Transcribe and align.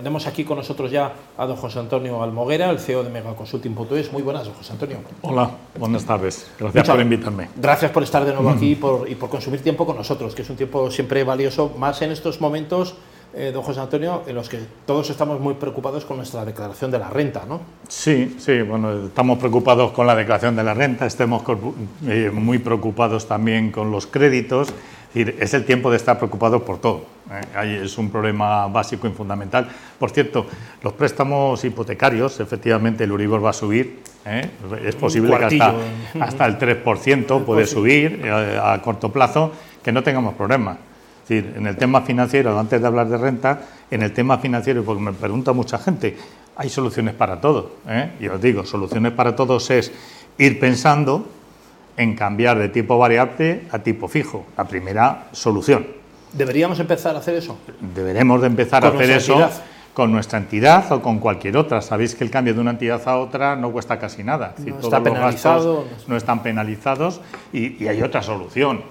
Tenemos 0.00 0.28
aquí 0.28 0.44
con 0.44 0.58
nosotros 0.58 0.92
ya 0.92 1.12
a 1.36 1.44
don 1.44 1.56
José 1.56 1.80
Antonio 1.80 2.22
Almoguera, 2.22 2.70
el 2.70 2.78
CEO 2.78 3.02
de 3.02 3.10
Megaconsulting.es. 3.10 4.12
Muy 4.12 4.22
buenas, 4.22 4.44
don 4.44 4.54
José 4.54 4.74
Antonio. 4.74 4.98
Hola, 5.22 5.50
buenas 5.76 6.04
tardes. 6.04 6.48
Gracias 6.56 6.88
por 6.88 7.00
invitarme. 7.00 7.48
Gracias 7.56 7.90
por 7.90 8.04
estar 8.04 8.24
de 8.24 8.32
nuevo 8.32 8.48
aquí 8.48 8.70
y 8.70 8.74
por, 8.76 9.10
y 9.10 9.16
por 9.16 9.28
consumir 9.28 9.60
tiempo 9.60 9.84
con 9.84 9.96
nosotros, 9.96 10.36
que 10.36 10.42
es 10.42 10.50
un 10.50 10.54
tiempo 10.54 10.88
siempre 10.92 11.24
valioso, 11.24 11.74
más 11.76 12.00
en 12.02 12.12
estos 12.12 12.40
momentos, 12.40 12.94
eh, 13.34 13.50
don 13.52 13.64
José 13.64 13.80
Antonio, 13.80 14.22
en 14.28 14.36
los 14.36 14.48
que 14.48 14.60
todos 14.86 15.10
estamos 15.10 15.40
muy 15.40 15.54
preocupados 15.54 16.04
con 16.04 16.18
nuestra 16.18 16.44
declaración 16.44 16.92
de 16.92 17.00
la 17.00 17.10
renta, 17.10 17.44
¿no? 17.48 17.60
Sí, 17.88 18.36
sí, 18.38 18.62
bueno, 18.62 19.06
estamos 19.06 19.40
preocupados 19.40 19.90
con 19.90 20.06
la 20.06 20.14
declaración 20.14 20.54
de 20.54 20.62
la 20.62 20.74
renta, 20.74 21.06
estamos 21.06 21.42
eh, 22.06 22.30
muy 22.32 22.60
preocupados 22.60 23.26
también 23.26 23.72
con 23.72 23.90
los 23.90 24.06
créditos 24.06 24.72
es 25.14 25.54
el 25.54 25.64
tiempo 25.64 25.90
de 25.90 25.96
estar 25.96 26.18
preocupados 26.18 26.62
por 26.62 26.78
todo. 26.78 27.18
¿eh? 27.30 27.80
es 27.84 27.98
un 27.98 28.10
problema 28.10 28.66
básico 28.66 29.06
y 29.06 29.10
fundamental. 29.10 29.68
Por 29.98 30.10
cierto, 30.10 30.46
los 30.82 30.92
préstamos 30.92 31.64
hipotecarios, 31.64 32.40
efectivamente 32.40 33.04
el 33.04 33.12
Uribor 33.12 33.44
va 33.44 33.50
a 33.50 33.54
subir. 33.54 34.00
¿eh? 34.24 34.50
Es 34.84 34.96
posible 34.96 35.36
que 35.36 35.44
hasta, 35.44 35.74
hasta, 36.20 36.46
el 36.46 36.58
3% 36.58 37.44
puede 37.46 37.66
subir 37.66 38.20
eh, 38.24 38.60
a 38.62 38.80
corto 38.82 39.10
plazo, 39.10 39.52
que 39.82 39.92
no 39.92 40.02
tengamos 40.02 40.34
problemas. 40.34 40.78
Es 41.22 41.28
decir, 41.28 41.54
en 41.56 41.66
el 41.66 41.76
tema 41.76 42.00
financiero, 42.02 42.58
antes 42.58 42.80
de 42.80 42.86
hablar 42.86 43.08
de 43.08 43.18
renta, 43.18 43.60
en 43.90 44.02
el 44.02 44.12
tema 44.12 44.38
financiero, 44.38 44.82
porque 44.82 45.02
me 45.02 45.12
pregunta 45.12 45.52
mucha 45.52 45.78
gente, 45.78 46.16
hay 46.56 46.70
soluciones 46.70 47.14
para 47.14 47.38
todo. 47.38 47.72
Y 48.18 48.28
os 48.28 48.40
digo, 48.40 48.64
soluciones 48.64 49.12
para 49.12 49.36
todos 49.36 49.70
es 49.70 49.92
ir 50.38 50.58
pensando 50.58 51.28
en 51.98 52.14
cambiar 52.14 52.58
de 52.58 52.70
tipo 52.70 52.96
variable 52.96 53.64
a 53.70 53.80
tipo 53.80 54.08
fijo. 54.08 54.46
La 54.56 54.64
primera 54.64 55.26
solución. 55.32 55.86
¿Deberíamos 56.32 56.80
empezar 56.80 57.14
a 57.14 57.18
hacer 57.18 57.34
eso? 57.34 57.58
Deberemos 57.94 58.40
de 58.40 58.46
empezar 58.46 58.84
a 58.86 58.88
hacer 58.88 59.10
eso 59.10 59.50
con 59.92 60.12
nuestra 60.12 60.38
entidad 60.38 60.90
o 60.92 61.02
con 61.02 61.18
cualquier 61.18 61.56
otra. 61.56 61.82
Sabéis 61.82 62.14
que 62.14 62.24
el 62.24 62.30
cambio 62.30 62.54
de 62.54 62.60
una 62.60 62.70
entidad 62.70 63.06
a 63.06 63.18
otra 63.18 63.56
no 63.56 63.70
cuesta 63.72 63.98
casi 63.98 64.22
nada. 64.22 64.54
No 64.58 65.02
penalizado. 65.02 65.84
no 66.06 66.16
están 66.16 66.42
penalizados 66.42 67.20
y, 67.52 67.82
y 67.82 67.88
hay 67.88 68.00
otra 68.00 68.22
solución. 68.22 68.82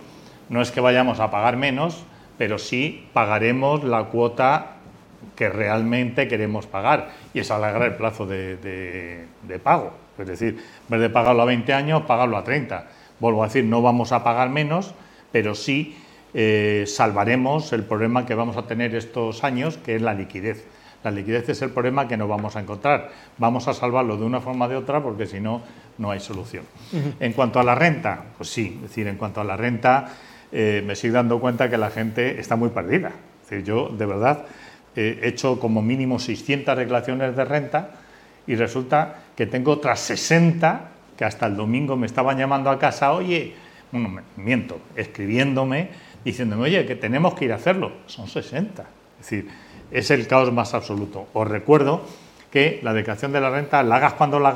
No 0.50 0.62
es 0.62 0.72
que 0.72 0.82
vayamos 0.82 1.20
a 1.20 1.32
pagar 1.32 1.58
menos, 1.58 2.04
pero 2.38 2.58
sí 2.58 3.08
pagaremos 3.14 3.84
la 3.84 4.04
cuota 4.06 4.78
que 5.36 5.50
realmente 5.50 6.28
queremos 6.28 6.66
pagar 6.66 7.12
y 7.34 7.40
es 7.40 7.52
alargar 7.52 7.84
el 7.84 7.96
plazo 7.96 8.26
de, 8.26 8.58
de, 8.58 9.60
pago. 9.60 9.94
Es 10.18 10.28
decir, 10.28 10.58
en 10.58 10.90
vez 10.90 11.00
de 11.00 11.10
pagarlo 11.10 11.44
a 11.44 11.46
20 11.46 11.74
años, 11.74 12.02
pagarlo 12.04 12.38
a 12.38 12.44
30. 12.44 12.88
Vuelvo 13.20 13.44
a 13.44 13.48
decir, 13.48 13.66
no 13.66 13.82
vamos 13.82 14.12
a 14.12 14.24
pagar 14.24 14.50
menos, 14.50 14.94
pero 15.32 15.56
sí 15.56 15.98
eh, 16.34 16.84
salvaremos 16.88 17.74
el 17.74 17.84
problema 17.84 18.26
que 18.26 18.36
vamos 18.36 18.58
a 18.58 18.64
tener 18.64 18.96
estos 18.96 19.44
años, 19.44 19.78
que 19.78 19.96
es 19.96 20.02
la 20.02 20.14
liquidez. 20.14 20.66
La 21.04 21.12
liquidez 21.12 21.48
es 21.50 21.62
el 21.62 21.70
problema 21.70 22.08
que 22.08 22.18
no 22.18 22.28
vamos 22.28 22.56
a 22.56 22.60
encontrar. 22.60 23.12
Vamos 23.38 23.68
a 23.68 23.74
salvarlo 23.74 24.18
de 24.18 24.26
una 24.26 24.42
forma 24.42 24.66
o 24.66 24.70
de 24.70 24.76
otra 24.76 25.02
porque 25.02 25.26
si 25.26 25.40
no, 25.40 25.62
no 25.98 26.12
hay 26.12 26.20
solución. 26.20 26.64
En 27.20 27.34
cuanto 27.34 27.60
a 27.60 27.64
la 27.64 27.76
renta, 27.76 28.26
pues 28.36 28.50
sí, 28.50 28.74
es 28.76 28.90
decir, 28.90 29.08
en 29.08 29.16
cuanto 29.16 29.42
a 29.42 29.44
la 29.44 29.56
renta, 29.56 30.10
eh, 30.52 30.84
me 30.86 30.94
estoy 30.94 31.12
dando 31.12 31.40
cuenta 31.40 31.70
que 31.70 31.78
la 31.78 31.90
gente 31.92 32.40
está 32.40 32.56
muy 32.56 32.70
perdida. 32.70 33.12
Es 33.44 33.50
decir, 33.50 33.66
yo, 33.66 33.90
de 33.90 34.06
verdad, 34.06 34.46
he 34.96 35.20
hecho 35.24 35.60
como 35.60 35.82
mínimo 35.82 36.20
600 36.20 36.78
declaraciones 36.78 37.36
de 37.36 37.46
renta 37.46 37.92
y 38.48 38.56
resulta 38.56 39.24
que 39.36 39.46
tengo 39.46 39.74
otras 39.74 40.00
60 40.00 40.90
que 41.18 41.26
hasta 41.26 41.48
el 41.48 41.56
domingo 41.56 41.98
me 41.98 42.06
estaban 42.06 42.38
llamando 42.38 42.70
a 42.70 42.78
casa, 42.78 43.12
oye, 43.12 43.56
bueno, 43.92 44.22
miento, 44.36 44.80
escribiéndome, 44.96 45.90
diciéndome, 46.24 46.64
oye, 46.64 46.86
que 46.86 46.96
tenemos 46.96 47.34
que 47.34 47.46
ir 47.46 47.54
a 47.54 47.56
hacerlo. 47.56 47.92
Son 48.06 48.28
60. 48.28 48.84
Es 48.84 49.30
decir, 49.30 49.50
es 49.92 50.12
el 50.12 50.28
caos 50.28 50.52
más 50.52 50.74
absoluto. 50.74 51.28
Os 51.34 51.48
recuerdo 51.48 52.02
que 52.52 52.80
la 52.84 52.94
declaración 52.94 53.32
de 53.32 53.42
la 53.42 53.50
renta 53.50 53.84
la 53.84 53.98
hagas 53.98 54.14
cuando 54.14 54.40
la, 54.40 54.52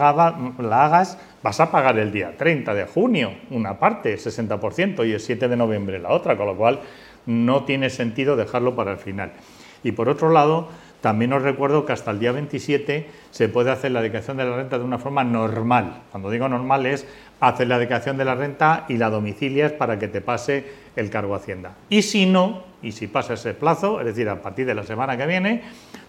la 0.60 0.86
hagas, 0.86 1.18
vas 1.44 1.60
a 1.60 1.72
pagar 1.72 1.98
el 1.98 2.12
día 2.12 2.38
30 2.38 2.74
de 2.74 2.86
junio 2.86 3.34
una 3.50 3.80
parte, 3.80 4.16
60%, 4.16 5.08
y 5.08 5.14
el 5.14 5.20
7 5.20 5.48
de 5.48 5.58
noviembre 5.58 6.00
la 6.00 6.10
otra, 6.10 6.38
con 6.38 6.46
lo 6.48 6.56
cual 6.56 6.80
no 7.26 7.64
tiene 7.66 7.90
sentido 7.90 8.36
dejarlo 8.36 8.76
para 8.76 8.92
el 8.92 8.98
final. 8.98 9.32
Y 9.84 9.92
por 9.94 10.10
otro 10.10 10.30
lado, 10.30 10.70
también 11.02 11.34
os 11.34 11.42
recuerdo 11.42 11.84
que 11.84 11.94
hasta 11.94 12.12
el 12.12 12.20
día 12.20 12.32
27 12.32 13.10
se 13.32 13.50
puede 13.50 13.72
hacer 13.72 13.92
la 13.92 14.04
declaración 14.04 14.38
de 14.38 14.46
la 14.46 14.56
renta 14.56 14.78
de 14.78 14.84
una 14.86 15.00
forma 15.00 15.24
normal. 15.24 16.04
Cuando 16.12 16.30
digo 16.30 16.48
normal 16.48 16.86
es 16.86 17.08
hacer 17.40 17.68
la 17.68 17.80
declaración 17.80 18.18
de 18.18 18.26
la 18.26 18.36
renta 18.36 18.86
y 18.88 18.98
la 18.98 19.10
domicilias 19.10 19.72
para 19.72 19.98
que 19.98 20.08
te 20.08 20.22
pase 20.22 20.64
el 20.96 21.10
cargo 21.10 21.34
Hacienda. 21.34 21.74
Y 21.90 22.04
si 22.04 22.28
no, 22.28 22.64
y 22.84 22.92
si 22.92 23.08
pasa 23.08 23.34
ese 23.34 23.56
plazo, 23.56 24.00
es 24.00 24.06
decir, 24.06 24.30
a 24.30 24.44
partir 24.44 24.68
de 24.68 24.76
la 24.76 24.84
semana 24.84 25.18
que 25.18 25.26
viene, 25.26 25.64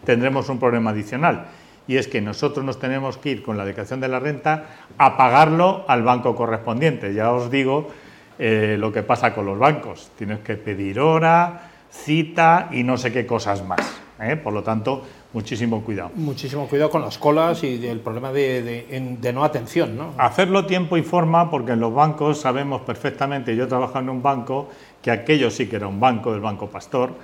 tendremos 0.04 0.50
un 0.50 0.58
problema 0.58 0.90
adicional. 0.90 1.46
Y 1.88 1.96
es 1.96 2.06
que 2.06 2.20
nosotros 2.20 2.64
nos 2.64 2.78
tenemos 2.78 3.16
que 3.16 3.30
ir 3.30 3.42
con 3.42 3.56
la 3.56 3.64
declaración 3.64 4.00
de 4.00 4.08
la 4.08 4.20
renta 4.20 4.66
a 4.98 5.16
pagarlo 5.16 5.86
al 5.88 6.02
banco 6.02 6.36
correspondiente. 6.36 7.14
Ya 7.14 7.32
os 7.32 7.50
digo 7.50 7.88
eh, 8.38 8.76
lo 8.78 8.92
que 8.92 9.02
pasa 9.02 9.34
con 9.34 9.46
los 9.46 9.58
bancos. 9.58 10.12
Tienes 10.18 10.40
que 10.40 10.56
pedir 10.56 11.00
hora, 11.00 11.70
cita 11.90 12.68
y 12.70 12.82
no 12.84 12.98
sé 12.98 13.10
qué 13.10 13.24
cosas 13.24 13.64
más. 13.64 14.01
¿Eh? 14.22 14.36
Por 14.36 14.52
lo 14.52 14.62
tanto, 14.62 15.02
muchísimo 15.32 15.82
cuidado. 15.82 16.10
Muchísimo 16.14 16.68
cuidado 16.68 16.90
con 16.90 17.02
las 17.02 17.18
colas 17.18 17.62
y 17.64 17.86
el 17.86 18.00
problema 18.00 18.32
de, 18.32 19.18
no 19.32 19.44
atención. 19.44 19.96
¿no? 19.96 20.14
Hacerlo 20.18 20.66
tiempo 20.66 20.96
y 20.96 21.02
forma, 21.02 21.50
porque 21.50 21.72
en 21.72 21.80
los 21.80 21.92
bancos 21.92 22.40
sabemos 22.40 22.82
perfectamente, 22.82 23.56
yo 23.56 23.68
trabajo 23.68 23.98
en 23.98 24.08
un 24.08 24.22
banco, 24.22 24.68
que 25.00 25.10
aquello 25.10 25.50
sí 25.50 25.68
que 25.68 25.76
era 25.76 25.88
un 25.88 26.00
banco, 26.00 26.34
el 26.34 26.40
Banco 26.40 26.68
Pastor, 26.68 27.14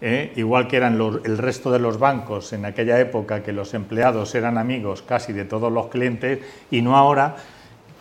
¿eh? 0.00 0.32
igual 0.36 0.68
que 0.68 0.76
eran 0.76 1.00
el 1.24 1.38
resto 1.38 1.70
de 1.70 1.78
los 1.78 1.98
bancos 1.98 2.52
en 2.52 2.64
aquella 2.64 3.00
época, 3.00 3.42
que 3.42 3.52
los 3.52 3.74
empleados 3.74 4.34
eran 4.34 4.58
amigos 4.58 5.02
casi 5.02 5.32
de 5.32 5.44
todos 5.44 5.72
los 5.72 5.88
clientes, 5.88 6.40
y 6.70 6.82
no 6.82 6.96
ahora 6.96 7.36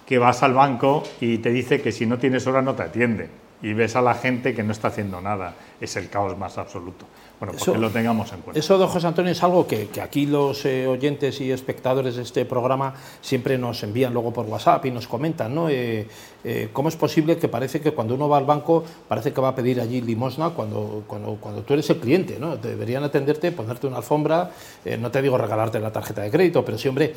que 0.06 0.18
vas 0.18 0.44
al 0.44 0.54
banco 0.54 1.04
y 1.22 1.38
te 1.38 1.50
dice 1.50 1.82
que 1.82 1.92
si 1.92 2.06
no 2.06 2.18
tienes 2.18 2.46
hora 2.46 2.62
no 2.62 2.76
te 2.76 2.84
atiende 2.84 3.30
y 3.64 3.74
ves 3.74 3.96
a 3.96 4.02
la 4.02 4.14
gente 4.14 4.54
que 4.54 4.62
no 4.62 4.74
está 4.74 4.90
haciendo 4.90 5.22
nada. 5.22 5.56
Es 5.80 5.96
el 5.96 6.10
caos 6.10 6.38
más 6.38 6.58
absoluto. 6.58 7.06
Bueno, 7.40 7.54
pues 7.54 7.64
que 7.64 7.78
lo 7.78 7.90
tengamos 7.90 8.32
en 8.32 8.42
cuenta. 8.42 8.60
Eso, 8.60 8.78
don 8.78 8.88
José 8.88 9.08
Antonio, 9.08 9.32
es 9.32 9.44
algo 9.44 9.68
que, 9.68 9.90
aquí 10.02 10.26
los 10.26 10.66
eh, 10.66 10.88
oyentes 10.88 11.42
y 11.42 11.52
espectadores 11.52 12.16
de 12.16 12.22
este 12.22 12.46
programa 12.46 12.94
siempre 13.22 13.58
nos 13.58 13.84
envían 13.84 14.14
luego 14.14 14.32
por 14.32 14.46
WhatsApp 14.46 14.86
y 14.86 14.92
nos 14.92 15.08
comentan, 15.08 15.54
¿no? 15.54 15.68
Eh, 15.70 16.08
eh, 16.46 16.70
¿Cómo 16.74 16.90
es 16.90 16.96
posible 16.96 17.38
que 17.38 17.48
parece 17.48 17.82
que 17.82 17.92
cuando 17.92 18.16
uno 18.16 18.28
va 18.30 18.38
al 18.38 18.46
banco 18.46 18.84
parece 19.08 19.34
que 19.34 19.42
va 19.42 19.50
a 19.50 19.56
pedir 19.56 19.80
allí 19.80 20.02
limosna 20.02 20.52
cuando, 20.52 21.04
cuando, 21.08 21.38
cuando 21.40 21.62
tú 21.64 21.74
eres 21.74 21.90
el 21.90 21.98
cliente, 21.98 22.38
¿no? 22.40 22.58
Deberían 22.58 23.04
atenderte, 23.04 23.52
ponerte 23.52 23.88
una 23.88 23.98
alfombra, 23.98 24.52
no 25.00 25.12
te 25.12 25.22
digo 25.22 25.38
regalarte 25.38 25.80
la 25.80 25.92
tarjeta 25.92 26.22
de 26.22 26.30
crédito, 26.30 26.64
pero 26.66 26.78
sí, 26.78 26.90
hombre, 26.90 27.16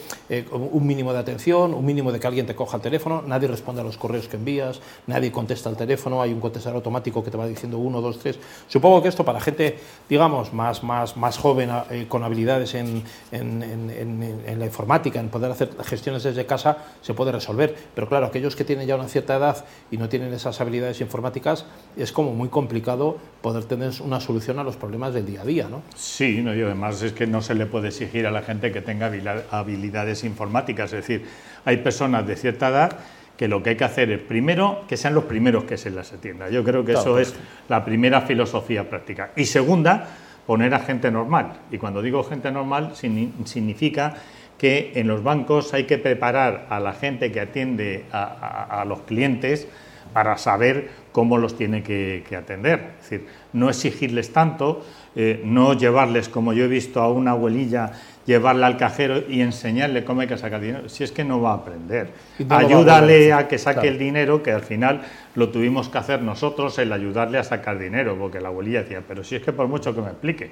un 0.53 0.87
mínimo 0.87 1.13
de 1.13 1.19
atención, 1.19 1.75
un 1.75 1.85
mínimo 1.85 2.13
de 2.13 2.21
que 2.21 2.27
alguien 2.27 2.47
te 2.47 2.55
coja 2.55 2.77
el 2.77 2.83
teléfono, 2.83 3.23
nadie 3.27 3.49
responde 3.49 3.81
a 3.81 3.85
los 3.85 3.97
correos 3.97 4.29
que 4.29 4.37
envías, 4.37 4.81
nadie 5.09 5.33
contesta 5.33 5.69
al 5.69 5.77
teléfono, 5.77 6.23
hay 6.23 6.33
un 6.33 6.41
contestador 6.41 6.77
automático 6.77 7.25
que 7.25 7.31
te 7.31 7.37
va 7.37 7.47
diciendo 7.47 7.79
uno, 7.79 8.01
dos, 8.01 8.19
tres. 8.19 8.39
Supongo 8.69 9.03
que 9.03 9.09
esto 9.09 9.25
para 9.25 9.41
gente 9.41 9.79
digamos, 10.09 10.53
más, 10.53 10.83
más, 10.83 11.17
más 11.17 11.39
joven, 11.39 11.71
eh, 11.91 12.07
con 12.09 12.23
habilidades 12.23 12.75
en, 12.75 13.03
en, 13.33 13.63
en, 13.63 14.59
la 14.59 14.65
informática, 14.65 15.21
en 15.21 15.29
poder 15.29 15.51
hacer 15.51 15.71
gestiones 15.85 16.23
desde 16.23 16.47
casa, 16.47 16.79
se 17.01 17.15
puede 17.15 17.33
resolver. 17.33 17.75
Pero 17.95 18.09
claro, 18.09 18.27
aquellos 18.27 18.57
que 18.57 18.65
tienen 18.65 18.87
ya 18.87 18.95
una 18.95 19.09
cierta 19.09 19.37
edad 19.37 19.65
y 19.91 19.97
no 19.97 20.09
tienen 20.09 20.33
esas 20.33 20.61
habilidades 20.61 21.01
informáticas, 21.01 21.67
es 21.97 22.13
como 22.13 22.33
muy 22.33 22.49
complicado 22.49 23.19
poder 23.43 23.65
tener 23.65 23.93
una 24.01 24.21
solución 24.21 24.59
a 24.59 24.65
los 24.65 24.77
problemas 24.77 25.15
del 25.15 25.27
día 25.27 25.43
a 25.43 25.45
día, 25.45 25.69
¿no? 25.69 25.83
Sí, 25.95 26.41
no, 26.43 26.55
y 26.55 26.63
además 26.63 27.03
es 27.03 27.13
que 27.13 27.27
no 27.27 27.43
se 27.43 27.55
le 27.55 27.67
puede 27.67 27.89
exigir 27.89 28.27
a 28.27 28.31
la 28.31 28.43
gente 28.43 28.73
que 28.73 28.81
tenga 28.81 29.11
habilidades 29.51 30.25
informáticas, 30.25 30.93
es 30.93 31.07
decir, 31.07 31.27
hay 31.65 31.79
personas 31.79 32.27
de 32.27 32.37
cierta 32.37 32.69
edad 32.69 32.99
que 33.37 33.49
lo 33.49 33.63
que 33.63 33.71
hay 33.71 33.77
que 33.77 33.85
hacer 33.85 34.11
es 34.11 34.21
primero 34.21 34.85
que 34.89 34.97
sean 34.97 35.15
los 35.15 35.25
primeros 35.25 35.65
que 35.65 35.77
se 35.77 35.91
las 35.91 36.13
atienda. 36.13 36.49
Yo 36.49 36.65
creo 36.65 36.85
que 36.85 36.93
eso 36.93 37.19
es 37.19 37.35
la 37.69 37.85
primera 37.85 38.23
filosofía 38.23 38.89
práctica. 38.89 39.31
Y 39.37 39.45
segunda, 39.45 40.09
poner 40.47 40.73
a 40.75 40.81
gente 40.81 41.11
normal. 41.11 41.53
Y 41.71 41.79
cuando 41.79 42.01
digo 42.01 42.23
gente 42.25 42.51
normal, 42.51 42.93
significa 42.95 44.15
que 44.57 44.93
en 44.95 45.07
los 45.07 45.23
bancos 45.23 45.75
hay 45.75 45.85
que 45.85 45.99
preparar 45.99 46.67
a 46.71 46.81
la 46.81 46.93
gente 46.93 47.31
que 47.31 47.41
atiende 47.41 48.05
a, 48.11 48.85
los 48.87 49.01
clientes 49.01 49.69
para 50.13 50.39
saber 50.39 50.89
cómo 51.13 51.37
los 51.37 51.59
tiene 51.59 51.83
que, 51.83 52.25
atender. 52.37 52.93
Es 53.01 53.11
decir, 53.11 53.27
no 53.53 53.69
exigirles 53.69 54.33
tanto, 54.33 54.85
eh, 55.15 55.43
no 55.45 55.75
llevarles, 55.75 56.29
como 56.31 56.55
yo 56.55 56.65
he 56.65 56.69
visto 56.69 57.03
a 57.03 57.13
una 57.13 57.33
abuelilla 57.33 57.93
llevarla 58.27 58.67
al 58.67 58.77
cajero 58.77 59.23
y 59.29 59.41
enseñarle 59.41 60.05
cómo 60.05 60.21
hay 60.21 60.27
que 60.27 60.37
sacar 60.37 60.61
dinero, 60.61 60.89
si 60.89 61.05
es 61.05 61.13
que 61.13 61.25
no 61.25 61.41
va 61.41 61.53
a 61.53 61.55
aprender. 61.55 62.11
Ayúdale 62.49 63.33
a, 63.33 63.49
que 63.49 63.57
saque 63.57 63.89
el 63.89 63.99
dinero, 63.99 64.43
que 64.43 64.51
al 64.51 64.63
final 64.63 65.03
lo 65.35 65.51
tuvimos 65.51 65.89
que 65.89 65.99
hacer 65.99 66.23
nosotros, 66.23 66.79
el 66.79 66.93
ayudarle 66.93 67.39
a 67.39 67.45
sacar 67.45 67.79
dinero, 67.79 68.17
porque 68.19 68.41
la 68.41 68.49
abuelilla 68.49 68.83
decía, 68.83 69.03
pero 69.07 69.23
si 69.23 69.37
es 69.37 69.43
que 69.43 69.53
por 69.53 69.69
mucho 69.69 69.95
que 69.95 70.01
me 70.01 70.09
explique. 70.09 70.51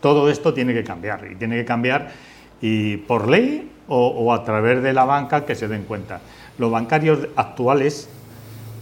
todo 0.00 0.30
esto 0.30 0.54
tiene 0.54 0.72
que 0.72 0.82
cambiar, 0.82 1.30
y 1.30 1.36
tiene 1.36 1.56
que 1.56 1.64
cambiar 1.64 2.08
y 2.60 2.98
por 2.98 3.28
ley 3.28 3.70
o, 3.88 4.32
a 4.32 4.44
través 4.44 4.82
de 4.82 4.92
la 4.92 5.04
banca 5.04 5.44
que 5.44 5.54
se 5.54 5.66
den 5.66 5.82
cuenta. 5.82 6.20
Los 6.58 6.70
bancarios 6.70 7.26
actuales 7.36 8.08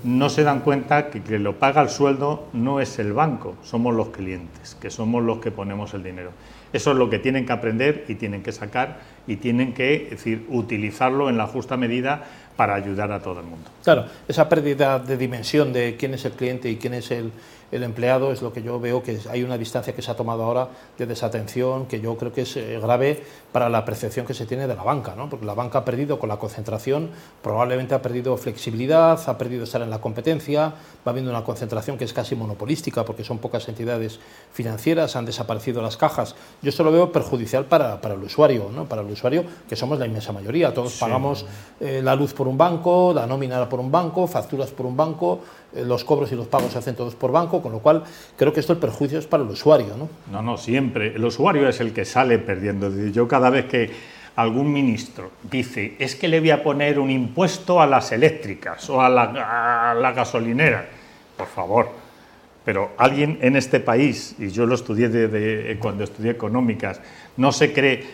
no 0.04 0.28
se 0.28 0.44
dan 0.44 0.60
cuenta 0.60 1.10
que 1.10 1.20
quien 1.20 1.42
lo 1.42 1.58
paga 1.58 1.82
el 1.82 1.88
sueldo 1.88 2.48
no 2.52 2.80
es 2.80 2.98
el 2.98 3.12
banco, 3.12 3.56
somos 3.62 3.94
los 3.94 4.08
clientes, 4.08 4.76
que 4.80 4.90
somos 4.90 5.22
los 5.22 5.38
que 5.38 5.50
ponemos 5.50 5.94
el 5.94 6.02
dinero. 6.02 6.30
Eso 6.72 6.92
es 6.92 6.96
lo 6.98 7.08
que 7.10 7.18
tienen 7.18 7.46
que 7.46 7.52
aprender 7.52 8.04
y 8.08 8.14
tienen 8.14 8.42
que 8.42 8.52
sacar 8.52 9.00
y 9.26 9.36
tienen 9.36 9.72
que 9.72 10.08
decir, 10.10 10.46
utilizarlo 10.48 11.28
en 11.28 11.38
la 11.38 11.46
justa 11.46 11.76
medida 11.76 12.24
para 12.58 12.75
ayudar 12.75 13.12
a 13.12 13.22
todo 13.22 13.38
el 13.38 13.46
mundo. 13.46 13.70
Claro, 13.84 14.06
esa 14.26 14.49
pérdida 14.49 14.99
de 14.99 15.16
dimensión 15.16 15.72
de 15.72 15.96
quién 15.96 16.14
es 16.14 16.25
el 16.25 16.32
cliente 16.32 16.69
y 16.69 16.76
quién 16.76 16.93
es 16.94 17.12
el, 17.12 17.31
el 17.70 17.82
empleado 17.82 18.32
es 18.32 18.40
lo 18.40 18.52
que 18.52 18.62
yo 18.62 18.81
veo 18.81 19.02
que 19.02 19.19
hay 19.31 19.43
una 19.43 19.58
distancia 19.58 19.94
que 19.94 20.00
se 20.02 20.10
ha 20.10 20.16
tomado 20.16 20.43
ahora 20.43 20.69
de 20.96 21.06
desatención 21.06 21.87
que 21.87 22.00
yo 22.00 22.16
creo 22.16 22.32
que 22.32 22.43
es 22.43 22.56
eh, 22.56 22.78
grave 22.81 23.22
para 23.52 23.69
la 23.69 23.84
percepción 23.84 24.26
que 24.26 24.34
se 24.34 24.46
tiene 24.46 24.66
de 24.66 24.75
la 24.75 24.82
banca, 24.82 25.14
¿no? 25.14 25.28
porque 25.28 25.44
la 25.44 25.55
banca 25.55 25.78
ha 25.78 25.84
perdido 25.84 26.19
con 26.19 26.28
la 26.28 26.38
concentración, 26.38 27.10
probablemente 27.43 27.94
ha 27.94 28.02
perdido 28.02 28.37
flexibilidad, 28.37 29.20
ha 29.28 29.38
perdido 29.38 29.64
estar 29.64 29.82
en 29.82 29.90
la 29.90 30.00
competencia, 30.00 30.72
va 31.06 31.11
habiendo 31.11 31.31
una 31.31 31.44
concentración 31.44 31.99
que 31.99 32.04
es 32.04 32.12
casi 32.12 32.34
monopolística 32.34 33.04
porque 33.04 33.25
son 33.25 33.38
pocas 33.38 33.69
entidades 33.69 34.19
financieras, 34.52 35.16
han 35.16 35.26
desaparecido 35.26 35.82
las 35.82 35.96
cajas. 35.96 36.37
Yo 36.62 36.70
esto 36.70 36.84
lo 36.84 36.93
veo 36.93 37.12
perjudicial 37.12 37.66
para, 37.66 38.00
para 38.00 38.14
el 38.14 38.22
usuario, 38.22 38.70
¿no? 38.75 38.87
para 38.87 39.02
el 39.02 39.08
usuario 39.08 39.44
que 39.69 39.76
somos 39.76 39.99
la 39.99 40.06
inmensa 40.06 40.32
mayoría, 40.32 40.72
todos 40.72 40.94
pagamos 40.94 41.46
eh, 41.81 42.00
la 42.02 42.14
luz 42.14 42.32
por 42.32 42.47
un 42.48 42.58
banco, 42.58 43.12
la 43.14 43.26
nómina 43.26 43.68
por 43.68 43.80
un 43.80 43.90
banco, 43.90 44.26
facturas 44.26 44.70
por 44.70 44.86
un 44.86 44.96
banco, 44.96 45.40
eh, 45.74 45.84
los 45.84 46.04
cobros 46.04 46.32
y 46.32 46.34
los 46.34 46.46
pagos 46.46 46.72
se 46.72 46.78
hacen 46.78 46.96
todos 46.96 47.14
por 47.14 47.30
banco, 47.30 47.62
con 47.62 47.72
lo 47.72 47.78
cual 47.78 48.02
creo 48.36 48.52
que 48.52 48.60
esto 48.60 48.72
el 48.72 48.78
perjuicio 48.78 49.18
es 49.18 49.26
para 49.26 49.42
el 49.42 49.50
usuario. 49.50 49.96
No, 49.96 50.08
no, 50.32 50.42
no 50.42 50.56
siempre. 50.56 51.14
El 51.14 51.24
usuario 51.24 51.68
es 51.68 51.80
el 51.80 51.92
que 51.92 52.04
sale 52.04 52.38
perdiendo. 52.38 52.90
Yo 53.10 53.28
cada 53.28 53.50
vez 53.50 53.66
que 53.66 53.90
algún 54.38 54.72
ministro 54.72 55.32
dice, 55.50 55.96
es 55.98 56.14
que 56.14 56.28
le 56.28 56.38
voy 56.38 56.52
a 56.52 56.62
poner 56.62 57.00
un 57.00 57.10
impuesto 57.10 57.82
a 57.82 57.88
las 57.88 58.12
eléctricas 58.12 58.88
o 58.88 59.00
a 59.00 59.08
la, 59.08 60.12
gasolinera, 60.12 60.86
por 61.36 61.48
favor, 61.48 61.90
pero 62.64 62.92
alguien 62.98 63.40
en 63.42 63.56
este 63.56 63.80
país, 63.80 64.36
y 64.38 64.50
yo 64.50 64.64
lo 64.64 64.76
estudié 64.76 65.08
de, 65.08 65.76
cuando 65.80 66.04
estudié 66.04 66.30
económicas, 66.30 67.00
no 67.36 67.50
se 67.50 67.72
cree 67.72 68.04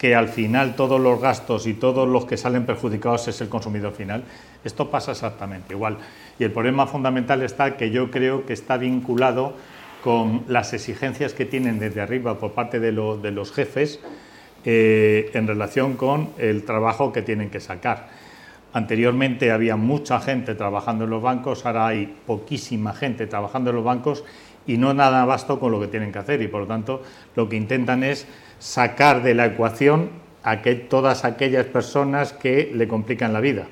que 0.00 0.14
al 0.14 0.28
final 0.28 0.76
todos 0.76 0.98
los 0.98 1.20
gastos 1.20 1.66
y 1.66 1.74
todos 1.74 2.08
los 2.08 2.24
que 2.24 2.38
salen 2.38 2.64
perjudicados 2.64 3.28
es 3.28 3.42
el 3.42 3.50
consumidor 3.50 3.92
final. 3.92 4.24
Esto 4.64 4.90
pasa 4.90 5.10
exactamente 5.10 5.74
igual. 5.74 5.98
Y 6.38 6.44
el 6.44 6.52
problema 6.52 6.86
fundamental 6.86 7.42
está 7.42 7.76
que 7.76 7.90
yo 7.90 8.10
creo 8.10 8.46
que 8.46 8.54
está 8.54 8.78
vinculado 8.78 9.52
con 10.02 10.44
las 10.48 10.72
exigencias 10.72 11.34
que 11.34 11.44
tienen 11.44 11.78
desde 11.78 12.00
arriba 12.00 12.38
por 12.38 12.52
parte 12.52 12.80
de, 12.80 12.92
los 12.92 13.52
jefes 13.52 14.00
eh, 14.64 15.30
en 15.34 15.46
relación 15.46 15.98
con 15.98 16.30
el 16.38 16.64
trabajo 16.64 17.12
que 17.12 17.20
tienen 17.20 17.50
que 17.50 17.60
sacar. 17.60 18.08
Anteriormente 18.72 19.52
había 19.52 19.76
mucha 19.76 20.18
gente 20.18 20.54
trabajando 20.54 21.04
en 21.04 21.10
los 21.10 21.20
bancos, 21.20 21.66
ahora 21.66 21.88
hay 21.88 22.16
poquísima 22.26 22.94
gente 22.94 23.26
trabajando 23.26 23.68
en 23.68 23.76
los 23.76 23.84
bancos 23.84 24.24
y 24.70 24.78
no 24.78 24.94
nada 24.94 25.24
basto 25.24 25.58
con 25.58 25.72
lo 25.72 25.80
que 25.80 25.88
tienen 25.88 26.12
que 26.12 26.20
hacer 26.20 26.40
y 26.42 26.48
por 26.48 26.62
lo 26.62 26.66
tanto 26.66 27.02
lo 27.34 27.48
que 27.48 27.56
intentan 27.56 28.04
es 28.04 28.26
sacar 28.58 29.22
de 29.22 29.34
la 29.34 29.46
ecuación 29.46 30.10
a 30.44 30.62
que 30.62 30.74
todas 30.74 31.24
aquellas 31.24 31.66
personas 31.66 32.32
que 32.32 32.70
le 32.74 32.86
complican 32.86 33.32
la 33.32 33.40
vida. 33.40 33.66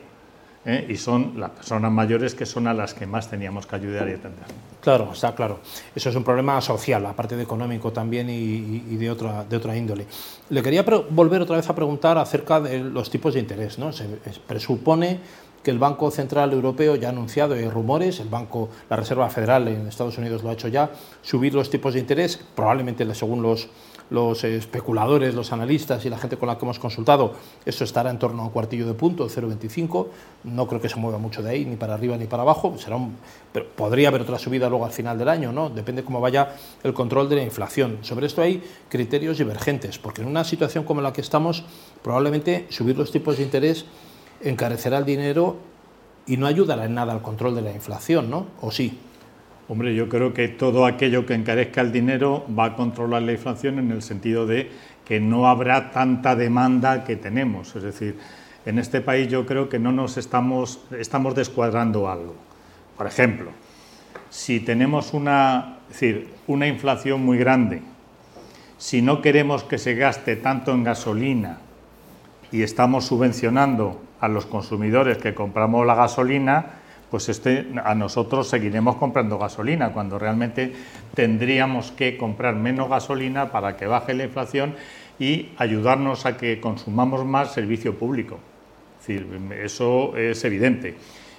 ¿eh? 0.65 0.87
y 0.89 0.97
son 0.97 1.35
las 1.37 1.51
personas 1.51 1.91
mayores 1.91 2.35
que 2.35 2.45
son 2.45 2.67
a 2.67 2.75
las 2.75 2.93
que 2.93 3.07
más 3.07 3.31
teníamos 3.31 3.67
que 3.67 3.77
ayudar 3.77 4.09
y 4.09 4.13
atender. 4.13 4.45
Claro, 4.81 5.11
está 5.13 5.35
claro. 5.35 5.61
Eso 5.95 6.11
es 6.11 6.17
un 6.17 6.25
problema 6.25 6.61
social, 6.61 7.05
aparte 7.07 7.37
de 7.37 7.43
económico 7.43 7.91
también 7.91 8.29
y, 8.29 8.97
de, 8.97 9.11
otra, 9.11 9.45
de 9.45 9.57
otra 9.57 9.77
índole. 9.77 10.07
Le 10.51 10.63
quería 10.63 10.85
volver 11.11 11.43
otra 11.43 11.57
vez 11.57 11.69
a 11.69 11.75
preguntar 11.75 12.19
acerca 12.19 12.61
de 12.61 12.81
los 12.81 13.09
tipos 13.09 13.35
de 13.35 13.41
interés. 13.41 13.79
¿no? 13.79 13.93
Se 13.93 14.05
presupone 14.47 15.21
el 15.71 15.79
Banco 15.79 16.11
Central 16.11 16.53
Europeo 16.53 16.97
ya 16.97 17.09
ha 17.09 17.11
anunciado, 17.11 17.55
hay 17.55 17.69
rumores, 17.69 18.21
el 18.21 18.29
Banco, 18.29 18.69
la 18.89 18.97
Reserva 18.97 19.29
Federal 19.31 19.69
en 19.69 19.87
Estados 19.87 20.19
Unidos 20.19 20.43
lo 20.43 20.51
ha 20.51 20.53
hecho 20.53 20.69
ya, 20.69 20.91
subir 21.23 21.55
los 21.55 21.71
tipos 21.71 21.95
de 21.95 22.01
interés, 22.01 22.39
probablemente 22.55 23.15
según 23.15 23.43
los 23.43 23.69
los 24.11 24.43
especuladores, 24.45 25.35
los 25.35 25.53
analistas 25.53 26.05
y 26.05 26.11
la 26.11 26.19
gente 26.19 26.37
con 26.37 26.49
la 26.49 26.57
que 26.57 26.65
hemos 26.65 26.79
consultado, 26.79 27.35
eso 27.65 27.85
estará 27.85 28.11
en 28.11 28.19
torno 28.19 28.43
a 28.43 28.47
un 28.47 28.51
cuartillo 28.51 28.87
de 28.87 28.95
punto, 28.95 29.29
0,25. 29.29 30.07
No 30.45 30.67
creo 30.67 30.81
que 30.81 30.89
se 30.89 30.97
mueva 30.97 31.19
mucho 31.19 31.43
de 31.43 31.51
ahí, 31.51 31.65
ni 31.65 31.77
para 31.77 31.95
arriba 31.95 32.17
ni 32.17 32.27
para 32.27 32.43
abajo. 32.43 32.77
Será 32.79 32.99
pero 33.53 33.67
podría 33.69 34.09
haber 34.09 34.23
otra 34.23 34.39
subida 34.39 34.69
luego 34.69 34.85
al 34.85 34.93
final 34.93 35.19
del 35.19 35.29
año, 35.29 35.53
¿no? 35.53 35.71
Depende 35.71 36.05
cómo 36.05 36.21
vaya 36.21 36.55
el 36.83 36.95
control 36.95 37.29
de 37.29 37.37
la 37.37 37.43
inflación. 37.43 37.99
Sobre 38.03 38.27
esto 38.27 38.43
hay 38.43 38.63
criterios 38.89 39.39
divergentes, 39.39 39.99
porque 39.99 40.23
en 40.23 40.29
una 40.29 40.45
situación 40.45 40.85
como 40.85 41.01
la 41.01 41.13
que 41.13 41.21
estamos, 41.21 41.65
probablemente 42.03 42.67
subir 42.71 42.97
los 42.97 43.11
tipos 43.11 43.37
de 43.37 43.43
interés 43.43 43.85
encarecerá 44.43 44.99
el 44.99 45.05
dinero 45.05 45.57
y 46.27 46.37
no 46.37 46.47
ayudará 46.47 46.85
en 46.85 46.95
nada 46.95 47.13
al 47.13 47.23
control 47.23 47.55
de 47.55 47.63
la 47.63 47.73
inflación, 47.73 48.31
¿no? 48.31 48.47
¿O 48.61 48.71
sí? 48.71 48.99
Hombre, 49.69 49.95
yo 49.95 50.09
creo 50.09 50.33
que 50.33 50.49
todo 50.49 50.87
aquello 50.87 51.27
que 51.27 51.35
encarezca 51.35 51.81
el 51.81 51.93
dinero 51.93 52.47
va 52.59 52.67
a 52.67 52.77
controlar 52.77 53.23
la 53.23 53.33
inflación 53.33 53.79
en 53.79 53.91
el 53.91 54.03
sentido 54.03 54.47
de 54.47 54.71
que 55.05 55.21
no 55.21 55.49
habrá 55.49 55.91
tanta 55.91 56.37
demanda 56.37 57.05
que 57.05 57.17
tenemos. 57.17 57.75
Es 57.77 57.83
decir, 57.83 58.19
en 58.65 58.79
este 58.79 59.01
país 59.01 59.29
yo 59.29 59.47
creo 59.47 59.69
que 59.69 59.79
no 59.79 59.93
nos 59.93 60.17
estamos, 60.17 60.81
estamos 60.99 61.35
descuadrando 61.35 62.11
algo. 62.11 62.35
Por 62.97 63.07
ejemplo, 63.07 63.51
si 64.31 64.61
tenemos 64.61 65.15
una, 65.15 65.79
decir, 65.89 66.29
una 66.47 66.67
inflación 66.67 67.25
muy 67.25 67.39
grande, 67.39 67.83
si 68.79 69.03
no 69.03 69.21
queremos 69.23 69.65
que 69.65 69.79
se 69.79 69.95
gaste 69.95 70.37
tanto 70.37 70.73
en 70.73 70.85
gasolina 70.85 71.59
y 72.53 72.63
estamos 72.63 73.07
subvencionando 73.07 74.01
a 74.21 74.29
los 74.29 74.47
consumidores 74.47 75.19
que 75.19 75.35
compramos 75.35 75.87
la 75.87 75.95
gasolina, 75.95 76.67
pues 77.11 77.29
este, 77.29 77.67
a 77.85 77.95
nosotros 77.95 78.49
seguiremos 78.49 78.97
comprando 78.97 79.39
gasolina, 79.39 79.93
cuando 79.93 80.19
realmente 80.19 80.73
tendríamos 81.15 81.91
que 81.93 82.17
comprar 82.17 82.55
menos 82.55 82.89
gasolina 82.89 83.51
para 83.51 83.77
que 83.77 83.87
baje 83.87 84.15
la 84.15 84.25
inflación 84.25 84.75
y 85.19 85.51
ayudarnos 85.57 86.27
a 86.27 86.37
que 86.37 86.61
consumamos 86.61 87.25
más 87.25 87.53
servicio 87.53 87.99
público. 87.99 88.39
eso 89.63 90.17
es 90.17 90.45
evidente. 90.45 90.97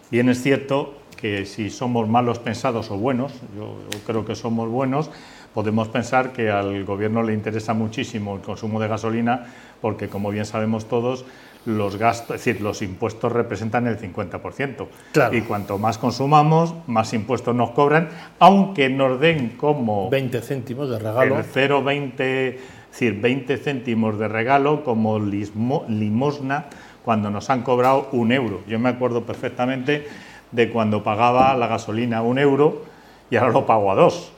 Bien 0.09 0.27
es 0.29 0.41
cierto 0.41 0.95
que 1.15 1.45
si 1.45 1.69
somos 1.69 2.07
malos 2.07 2.39
pensados 2.39 2.89
o 2.89 2.97
buenos, 2.97 3.33
yo 3.55 3.77
creo 4.07 4.25
que 4.25 4.35
somos 4.35 4.69
buenos, 4.69 5.11
podemos 5.53 5.87
pensar 5.87 6.31
que 6.31 6.49
al 6.49 6.85
gobierno 6.85 7.23
le 7.23 7.33
interesa 7.33 7.73
muchísimo 7.73 8.35
el 8.35 8.41
consumo 8.41 8.79
de 8.79 8.87
gasolina 8.87 9.45
porque, 9.81 10.09
como 10.09 10.29
bien 10.29 10.45
sabemos 10.45 10.87
todos, 10.87 11.25
los 11.65 11.97
gastos, 11.97 12.35
es 12.35 12.45
decir, 12.45 12.61
los 12.61 12.81
impuestos 12.81 13.31
representan 13.31 13.87
el 13.87 13.97
50%. 13.99 14.87
Y 15.31 15.41
cuanto 15.41 15.77
más 15.77 15.97
consumamos, 15.97 16.73
más 16.87 17.13
impuestos 17.13 17.55
nos 17.55 17.71
cobran, 17.71 18.09
aunque 18.39 18.89
nos 18.89 19.19
den 19.19 19.49
como... 19.57 20.09
20 20.09 20.41
céntimos 20.41 20.89
de 20.89 20.99
regalo. 20.99 21.37
El 21.37 21.45
0,20, 21.45 22.19
es 22.19 22.55
decir, 22.91 23.19
20 23.19 23.57
céntimos 23.57 24.17
de 24.17 24.27
regalo 24.27 24.83
como 24.83 25.19
limosna 25.19 26.65
cuando 27.03 27.29
nos 27.29 27.49
han 27.49 27.63
cobrado 27.63 28.09
un 28.11 28.31
euro. 28.31 28.61
Yo 28.67 28.79
me 28.79 28.89
acuerdo 28.89 29.23
perfectamente 29.23 30.07
de 30.51 30.69
cuando 30.69 31.03
pagaba 31.03 31.55
la 31.55 31.67
gasolina 31.67 32.21
un 32.21 32.39
euro 32.39 32.83
y 33.29 33.35
ahora 33.35 33.51
lo 33.51 33.65
pago 33.65 33.91
a 33.91 33.95
dos. 33.95 34.31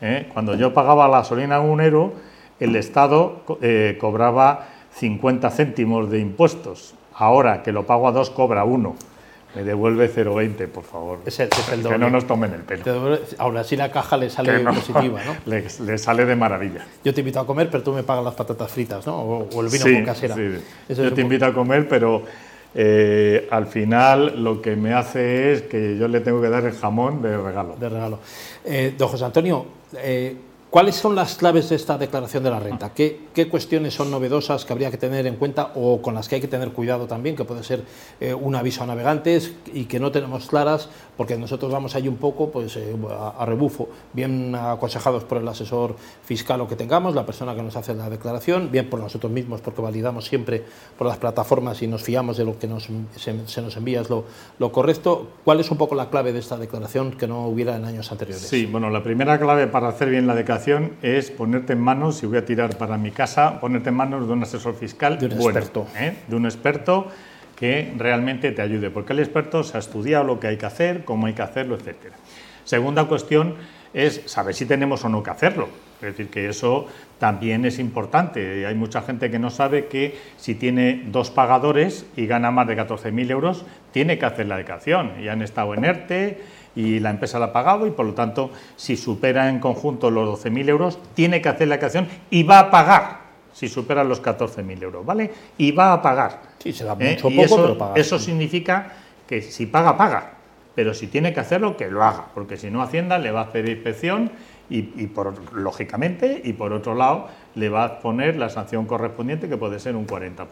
¿Eh? 0.00 0.28
Cuando 0.32 0.54
yo 0.54 0.74
pagaba 0.74 1.08
la 1.08 1.18
gasolina 1.18 1.60
un 1.60 1.80
euro, 1.80 2.12
el 2.60 2.76
Estado 2.76 3.42
eh, 3.60 3.96
cobraba 4.00 4.68
50 4.94 5.50
céntimos 5.50 6.10
de 6.10 6.20
impuestos. 6.20 6.94
Ahora 7.14 7.62
que 7.62 7.72
lo 7.72 7.86
pago 7.86 8.08
a 8.08 8.12
dos, 8.12 8.30
cobra 8.30 8.64
uno. 8.64 8.96
Me 9.54 9.64
devuelve 9.64 10.12
0,20, 10.14 10.68
por 10.68 10.84
favor. 10.84 11.18
Es 11.24 11.40
el, 11.40 11.48
que 11.48 11.98
no 11.98 12.10
nos 12.10 12.26
tomen 12.26 12.52
el 12.52 12.60
pelo. 12.60 13.18
ahora 13.38 13.64
sí 13.64 13.76
la 13.76 13.90
caja 13.90 14.16
le 14.16 14.28
sale 14.28 14.60
positiva, 14.60 15.20
¿no? 15.24 15.36
Le, 15.46 15.98
sale 15.98 16.26
de 16.26 16.36
maravilla. 16.36 16.86
Yo 17.02 17.14
te 17.14 17.22
invito 17.22 17.40
a 17.40 17.46
comer, 17.46 17.70
pero 17.70 17.82
tú 17.82 17.92
me 17.92 18.02
pagas 18.02 18.24
las 18.24 18.34
patatas 18.34 18.70
fritas, 18.70 19.06
¿no? 19.06 19.16
O, 19.16 19.62
el 19.62 19.68
vino 19.68 19.84
con 19.84 20.04
casera. 20.04 20.34
Sí. 20.34 20.94
Yo 20.94 21.12
te 21.12 21.22
invito 21.22 21.46
a 21.46 21.54
comer, 21.54 21.88
pero 21.88 22.22
eh, 22.74 23.48
al 23.50 23.66
final 23.66 24.44
lo 24.44 24.60
que 24.60 24.76
me 24.76 24.92
hace 24.92 25.52
es 25.52 25.62
que 25.62 25.96
yo 25.96 26.06
le 26.08 26.20
tengo 26.20 26.42
que 26.42 26.50
dar 26.50 26.64
el 26.64 26.72
jamón 26.72 27.22
de 27.22 27.36
regalo. 27.36 27.76
De 27.80 27.88
regalo. 27.88 28.18
Eh, 28.64 28.94
don 28.96 29.08
José 29.08 29.24
Antonio, 29.24 29.66
eh, 29.94 30.36
¿Cuáles 30.70 30.96
son 30.96 31.14
las 31.14 31.36
claves 31.36 31.70
de 31.70 31.76
esta 31.76 31.96
declaración 31.96 32.44
de 32.44 32.50
la 32.50 32.60
renta? 32.60 32.92
¿Qué, 32.92 33.48
cuestiones 33.50 33.94
son 33.94 34.10
novedosas 34.10 34.66
que 34.66 34.72
habría 34.74 34.90
que 34.90 34.98
tener 34.98 35.26
en 35.26 35.36
cuenta 35.36 35.72
o 35.76 36.02
con 36.02 36.14
las 36.14 36.28
que 36.28 36.34
hay 36.34 36.40
que 36.42 36.48
tener 36.48 36.72
cuidado 36.72 37.06
también, 37.06 37.36
que 37.36 37.44
puede 37.44 37.62
ser 37.62 37.84
eh, 38.20 38.34
un 38.34 38.54
aviso 38.54 38.82
a 38.82 38.86
navegantes 38.86 39.54
y 39.72 39.86
que 39.86 39.98
no 39.98 40.12
tenemos 40.12 40.46
claras, 40.46 40.90
porque 41.16 41.38
nosotros 41.38 41.72
vamos 41.72 41.94
ahí 41.94 42.06
un 42.06 42.16
poco 42.16 42.50
pues, 42.50 42.76
eh, 42.76 42.94
a, 43.38 43.46
rebufo, 43.46 43.88
bien 44.12 44.54
aconsejados 44.54 45.24
por 45.24 45.38
el 45.38 45.48
asesor 45.48 45.96
fiscal 46.22 46.60
o 46.60 46.68
que 46.68 46.76
tengamos, 46.76 47.14
la 47.14 47.24
persona 47.24 47.54
que 47.54 47.62
nos 47.62 47.74
hace 47.76 47.94
la 47.94 48.10
declaración, 48.10 48.70
bien 48.70 48.90
por 48.90 49.00
nosotros 49.00 49.32
mismos, 49.32 49.62
porque 49.62 49.80
validamos 49.80 50.26
siempre 50.26 50.62
por 50.98 51.06
las 51.06 51.16
plataformas 51.16 51.80
y 51.80 51.86
nos 51.86 52.02
fiamos 52.02 52.36
de 52.36 52.44
lo 52.44 52.58
que 52.58 52.66
nos, 52.66 52.88
se, 53.16 53.62
nos 53.62 53.76
envía 53.78 54.02
es 54.02 54.10
lo, 54.10 54.24
lo, 54.58 54.70
correcto. 54.70 55.28
¿Cuál 55.44 55.60
es 55.60 55.70
un 55.70 55.78
poco 55.78 55.94
la 55.94 56.10
clave 56.10 56.34
de 56.34 56.40
esta 56.40 56.58
declaración 56.58 57.12
que 57.12 57.26
no 57.26 57.46
hubiera 57.46 57.74
en 57.76 57.86
años 57.86 58.12
anteriores? 58.12 58.42
Sí, 58.42 58.66
bueno, 58.66 58.90
la 58.90 59.02
primera 59.02 59.38
clave 59.38 59.66
para 59.66 59.88
hacer 59.88 60.10
bien 60.10 60.26
la 60.26 60.34
declaración 60.34 60.57
es 61.02 61.30
ponerte 61.30 61.74
en 61.74 61.80
manos, 61.80 62.18
si 62.18 62.26
voy 62.26 62.38
a 62.38 62.44
tirar 62.44 62.76
para 62.76 62.98
mi 62.98 63.10
casa, 63.10 63.60
ponerte 63.60 63.90
en 63.90 63.96
manos 63.96 64.26
de 64.26 64.32
un 64.32 64.42
asesor 64.42 64.74
fiscal 64.74 65.18
de 65.18 65.26
un 65.26 65.32
experto. 65.32 65.86
¿eh? 65.96 66.14
de 66.26 66.36
un 66.36 66.46
experto 66.46 67.08
que 67.56 67.92
realmente 67.96 68.52
te 68.52 68.62
ayude, 68.62 68.90
porque 68.90 69.12
el 69.12 69.18
experto 69.18 69.64
se 69.64 69.76
ha 69.76 69.80
estudiado 69.80 70.24
lo 70.24 70.38
que 70.38 70.46
hay 70.46 70.56
que 70.56 70.66
hacer, 70.66 71.04
cómo 71.04 71.26
hay 71.26 71.32
que 71.32 71.42
hacerlo, 71.42 71.74
etcétera. 71.74 72.14
Segunda 72.64 73.04
cuestión 73.04 73.54
es 73.94 74.22
saber 74.26 74.54
si 74.54 74.66
tenemos 74.66 75.04
o 75.04 75.08
no 75.08 75.22
que 75.22 75.30
hacerlo. 75.30 75.68
Es 75.96 76.16
decir, 76.16 76.28
que 76.28 76.48
eso 76.48 76.86
también 77.18 77.64
es 77.64 77.80
importante. 77.80 78.66
Hay 78.66 78.74
mucha 78.74 79.02
gente 79.02 79.30
que 79.30 79.38
no 79.40 79.50
sabe 79.50 79.86
que 79.86 80.16
si 80.36 80.54
tiene 80.54 81.02
dos 81.06 81.30
pagadores 81.30 82.06
y 82.16 82.26
gana 82.26 82.52
más 82.52 82.68
de 82.68 82.76
14.000 82.76 83.30
euros, 83.30 83.64
tiene 83.90 84.18
que 84.18 84.26
hacer 84.26 84.46
la 84.46 84.56
declaración. 84.56 85.14
Y 85.20 85.26
han 85.26 85.42
estado 85.42 85.74
en 85.74 85.84
ERTE 85.84 86.40
y 86.78 87.00
la 87.00 87.10
empresa 87.10 87.40
la 87.40 87.46
ha 87.46 87.52
pagado 87.52 87.88
y 87.88 87.90
por 87.90 88.06
lo 88.06 88.14
tanto, 88.14 88.52
si 88.76 88.96
supera 88.96 89.48
en 89.48 89.58
conjunto 89.58 90.12
los 90.12 90.44
12.000 90.44 90.68
euros, 90.68 90.98
tiene 91.12 91.42
que 91.42 91.48
hacer 91.48 91.66
la 91.66 91.74
declaración 91.74 92.06
y 92.30 92.44
va 92.44 92.60
a 92.60 92.70
pagar 92.70 93.18
si 93.52 93.66
supera 93.66 94.04
los 94.04 94.22
14.000 94.22 94.80
euros, 94.84 95.04
¿vale? 95.04 95.28
Y 95.56 95.72
va 95.72 95.92
a 95.92 96.00
pagar. 96.00 96.40
Sí, 96.60 96.72
se 96.72 96.84
da 96.84 96.96
¿Eh? 97.00 97.10
mucho 97.10 97.30
poco, 97.30 97.42
eso, 97.42 97.56
pero 97.56 97.78
paga. 97.78 97.94
Eso 97.96 98.20
significa 98.20 98.92
que 99.26 99.42
si 99.42 99.66
paga, 99.66 99.96
paga. 99.96 100.34
Pero 100.76 100.94
si 100.94 101.08
tiene 101.08 101.34
que 101.34 101.40
hacerlo, 101.40 101.76
que 101.76 101.90
lo 101.90 102.04
haga, 102.04 102.26
porque 102.32 102.56
si 102.56 102.70
no 102.70 102.80
Hacienda 102.80 103.18
le 103.18 103.32
va 103.32 103.40
a 103.40 103.44
hacer 103.44 103.68
inspección 103.68 104.30
y, 104.70 104.82
por, 105.08 105.52
lógicamente, 105.52 106.40
y 106.44 106.52
por 106.52 106.72
otro 106.72 106.94
lado, 106.94 107.26
le 107.56 107.68
va 107.68 107.84
a 107.84 107.98
poner 107.98 108.36
la 108.36 108.50
sanción 108.50 108.86
correspondiente, 108.86 109.48
que 109.48 109.56
puede 109.56 109.80
ser 109.80 109.96
un 109.96 110.06
40%. 110.06 110.46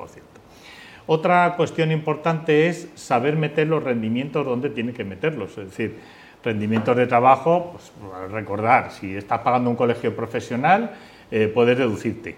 Otra 1.07 1.55
cuestión 1.57 1.93
importante 1.93 2.69
es 2.69 2.89
saber 2.95 3.37
meter 3.37 3.69
los 3.69 3.83
rendimientos 3.83 4.45
donde 4.45 4.71
tiene 4.71 4.93
que 4.93 5.05
meterlos, 5.05 5.57
es 5.59 5.71
decir, 5.71 5.97
rendimientos 6.43 6.97
de 6.97 7.07
trabajo, 7.07 7.73
pues, 7.73 7.93
recordar, 8.33 8.91
si 8.91 9.15
estás 9.15 9.41
pagando 9.41 9.71
un 9.71 9.77
colegio 9.77 10.15
profesional, 10.17 10.93
eh, 11.31 11.51
puedes 11.53 11.79
reducirte. 11.79 12.37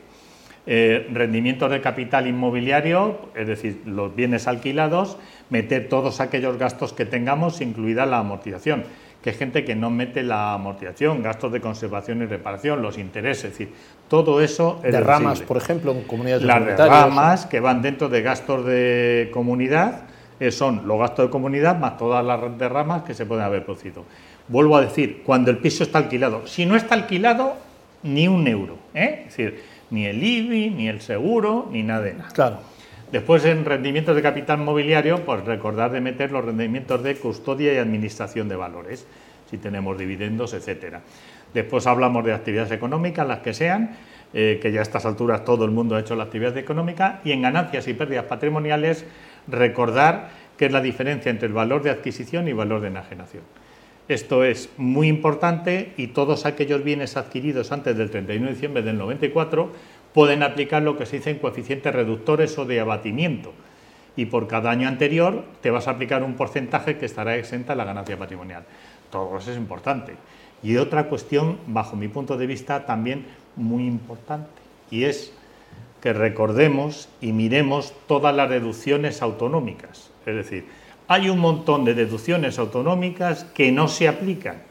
Eh, 0.66 1.08
rendimientos 1.12 1.70
de 1.70 1.80
capital 1.80 2.26
inmobiliario, 2.26 3.30
es 3.34 3.46
decir, 3.46 3.80
los 3.86 4.14
bienes 4.14 4.46
alquilados, 4.46 5.16
meter 5.48 5.88
todos 5.88 6.20
aquellos 6.20 6.58
gastos 6.58 6.92
que 6.92 7.06
tengamos, 7.06 7.62
incluida 7.62 8.04
la 8.04 8.18
amortización 8.18 8.84
que 9.22 9.30
hay 9.30 9.36
gente 9.36 9.64
que 9.64 9.74
no 9.74 9.90
mete 9.90 10.22
la 10.22 10.54
amortización, 10.54 11.22
gastos 11.22 11.52
de 11.52 11.60
conservación 11.60 12.22
y 12.22 12.26
reparación, 12.26 12.82
los 12.82 12.98
intereses, 12.98 13.44
es 13.44 13.50
decir, 13.50 13.72
todo 14.08 14.40
eso 14.40 14.80
es 14.84 14.98
ramas, 15.04 15.40
por 15.40 15.56
ejemplo, 15.56 15.92
en 15.92 16.02
comunidades 16.04 16.44
Las 16.44 16.78
ramas 16.78 17.46
que 17.46 17.60
van 17.60 17.82
dentro 17.82 18.08
de 18.08 18.22
gastos 18.22 18.64
de 18.64 19.30
comunidad 19.32 20.02
eh, 20.40 20.52
son 20.52 20.86
los 20.86 20.98
gastos 20.98 21.26
de 21.26 21.30
comunidad 21.30 21.78
más 21.78 21.96
todas 21.96 22.24
las 22.24 22.58
derramas 22.58 23.02
que 23.02 23.12
se 23.12 23.26
pueden 23.26 23.44
haber 23.44 23.64
producido. 23.64 24.04
Vuelvo 24.46 24.76
a 24.76 24.82
decir, 24.82 25.22
cuando 25.24 25.50
el 25.50 25.58
piso 25.58 25.82
está 25.82 25.98
alquilado, 25.98 26.46
si 26.46 26.64
no 26.64 26.76
está 26.76 26.94
alquilado, 26.94 27.56
ni 28.04 28.28
un 28.28 28.46
euro, 28.46 28.78
¿eh? 28.94 29.24
es 29.26 29.36
decir, 29.36 29.62
ni 29.90 30.06
el 30.06 30.22
IBI, 30.22 30.70
ni 30.70 30.88
el 30.88 31.00
seguro, 31.00 31.68
ni 31.72 31.82
nada 31.82 32.02
de 32.02 32.14
nada. 32.14 32.30
Claro. 32.32 32.58
Después, 33.12 33.44
en 33.46 33.64
rendimientos 33.64 34.14
de 34.14 34.20
capital 34.20 34.58
mobiliario, 34.58 35.24
pues 35.24 35.42
recordar 35.44 35.90
de 35.92 36.00
meter 36.00 36.30
los 36.30 36.44
rendimientos 36.44 37.02
de 37.02 37.16
custodia 37.16 37.72
y 37.72 37.78
administración 37.78 38.48
de 38.48 38.56
valores, 38.56 39.06
si 39.50 39.56
tenemos 39.56 39.96
dividendos, 39.96 40.52
etcétera. 40.52 41.00
Después 41.54 41.86
hablamos 41.86 42.22
de 42.24 42.34
actividades 42.34 42.70
económicas, 42.70 43.26
las 43.26 43.38
que 43.38 43.54
sean, 43.54 43.96
eh, 44.34 44.58
que 44.60 44.72
ya 44.72 44.80
a 44.80 44.82
estas 44.82 45.06
alturas 45.06 45.42
todo 45.42 45.64
el 45.64 45.70
mundo 45.70 45.96
ha 45.96 46.00
hecho 46.00 46.16
la 46.16 46.24
actividad 46.24 46.56
económica, 46.58 47.22
y 47.24 47.32
en 47.32 47.40
ganancias 47.40 47.88
y 47.88 47.94
pérdidas 47.94 48.26
patrimoniales, 48.26 49.06
recordar 49.46 50.28
que 50.58 50.66
es 50.66 50.72
la 50.72 50.82
diferencia 50.82 51.30
entre 51.30 51.46
el 51.46 51.54
valor 51.54 51.82
de 51.82 51.90
adquisición 51.90 52.46
y 52.46 52.52
valor 52.52 52.82
de 52.82 52.88
enajenación. 52.88 53.42
Esto 54.08 54.42
es 54.42 54.70
muy 54.78 55.06
importante 55.06 55.92
y 55.98 56.08
todos 56.08 56.46
aquellos 56.46 56.82
bienes 56.82 57.18
adquiridos 57.18 57.72
antes 57.72 57.96
del 57.96 58.10
31 58.10 58.46
de 58.46 58.52
diciembre 58.52 58.82
del 58.82 58.96
94 58.96 59.70
pueden 60.18 60.42
aplicar 60.42 60.82
lo 60.82 60.98
que 60.98 61.06
se 61.06 61.18
dice 61.18 61.30
en 61.30 61.38
coeficientes 61.38 61.94
reductores 61.94 62.58
o 62.58 62.64
de 62.64 62.80
abatimiento. 62.80 63.52
Y 64.16 64.26
por 64.26 64.48
cada 64.48 64.72
año 64.72 64.88
anterior 64.88 65.44
te 65.60 65.70
vas 65.70 65.86
a 65.86 65.92
aplicar 65.92 66.24
un 66.24 66.34
porcentaje 66.34 66.98
que 66.98 67.06
estará 67.06 67.36
exenta 67.36 67.76
la 67.76 67.84
ganancia 67.84 68.18
patrimonial. 68.18 68.64
Todo 69.12 69.38
eso 69.38 69.52
es 69.52 69.56
importante. 69.56 70.14
Y 70.60 70.76
otra 70.76 71.04
cuestión, 71.04 71.58
bajo 71.68 71.94
mi 71.94 72.08
punto 72.08 72.36
de 72.36 72.48
vista, 72.48 72.84
también 72.84 73.26
muy 73.54 73.86
importante, 73.86 74.50
y 74.90 75.04
es 75.04 75.32
que 76.02 76.12
recordemos 76.12 77.08
y 77.20 77.30
miremos 77.30 77.94
todas 78.08 78.34
las 78.34 78.50
deducciones 78.50 79.22
autonómicas. 79.22 80.10
Es 80.26 80.34
decir, 80.34 80.66
hay 81.06 81.30
un 81.30 81.38
montón 81.38 81.84
de 81.84 81.94
deducciones 81.94 82.58
autonómicas 82.58 83.44
que 83.54 83.70
no 83.70 83.86
se 83.86 84.08
aplican 84.08 84.62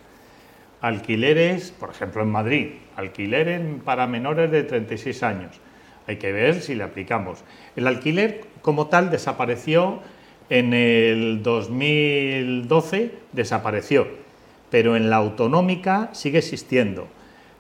alquileres, 0.82 1.72
por 1.72 1.90
ejemplo 1.90 2.22
en 2.22 2.30
Madrid, 2.30 2.68
alquileres 2.96 3.62
para 3.84 4.08
menores 4.08 4.52
de 4.52 4.64
36 4.64 5.24
años. 5.24 5.60
Hay 6.08 6.18
que 6.18 6.32
ver 6.32 6.62
si 6.62 6.76
le 6.76 6.84
aplicamos. 6.84 7.44
El 7.76 7.88
alquiler 7.88 8.42
como 8.62 8.88
tal 8.88 9.10
desapareció 9.10 10.00
en 10.50 10.74
el 10.74 11.44
2012, 11.44 13.12
desapareció, 13.34 14.08
pero 14.70 14.96
en 14.96 15.10
la 15.10 15.18
autonómica 15.18 16.10
sigue 16.14 16.40
existiendo. 16.40 17.08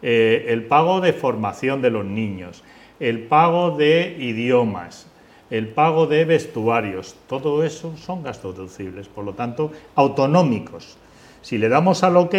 Eh, 0.01 0.45
el 0.49 0.63
pago 0.65 1.01
de 1.01 1.11
formación 1.11 1.81
de 1.81 1.89
los 1.89 2.05
niños, 2.05 2.63
el 2.99 3.19
pago 3.21 3.71
de 3.71 4.15
idiomas, 4.19 5.07
el 5.49 5.69
pago 5.69 6.07
de 6.07 6.25
vestuarios, 6.25 7.15
todo 7.27 7.63
eso 7.63 7.95
son 7.97 8.23
gastos 8.23 8.55
deducibles, 8.55 9.07
por 9.07 9.25
lo 9.25 9.33
tanto, 9.33 9.71
autonómicos. 9.95 10.97
Si 11.41 11.57
le 11.57 11.69
damos 11.69 12.03
al 12.03 12.17
OK, 12.17 12.35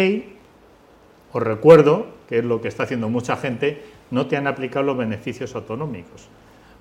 os 1.31 1.43
recuerdo, 1.43 2.07
que 2.27 2.39
es 2.39 2.45
lo 2.45 2.61
que 2.61 2.67
está 2.67 2.83
haciendo 2.83 3.09
mucha 3.09 3.37
gente, 3.37 3.83
no 4.11 4.27
te 4.27 4.37
han 4.37 4.47
aplicado 4.47 4.85
los 4.85 4.97
beneficios 4.97 5.55
autonómicos, 5.55 6.27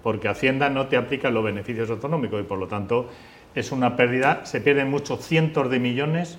porque 0.03 0.29
Hacienda 0.29 0.71
no 0.71 0.87
te 0.87 0.97
aplica 0.97 1.31
los 1.31 1.45
beneficios 1.45 1.91
autonómicos 1.91 2.41
y 2.41 2.45
por 2.45 2.59
lo 2.59 2.69
tanto 2.69 3.09
es 3.55 3.73
una 3.73 3.97
pérdida, 3.97 4.47
se 4.47 4.61
pierden 4.61 4.91
muchos 4.91 5.25
cientos 5.25 5.71
de 5.71 5.81
millones 5.81 6.39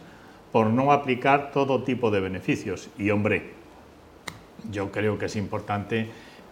por 0.51 0.67
no 0.67 0.91
aplicar 0.91 1.51
todo 1.51 1.83
tipo 1.83 2.11
de 2.11 2.19
beneficios. 2.19 2.89
Y 2.97 3.09
hombre, 3.11 3.51
yo 4.71 4.91
creo 4.91 5.17
que 5.17 5.25
es 5.25 5.35
importante 5.35 6.09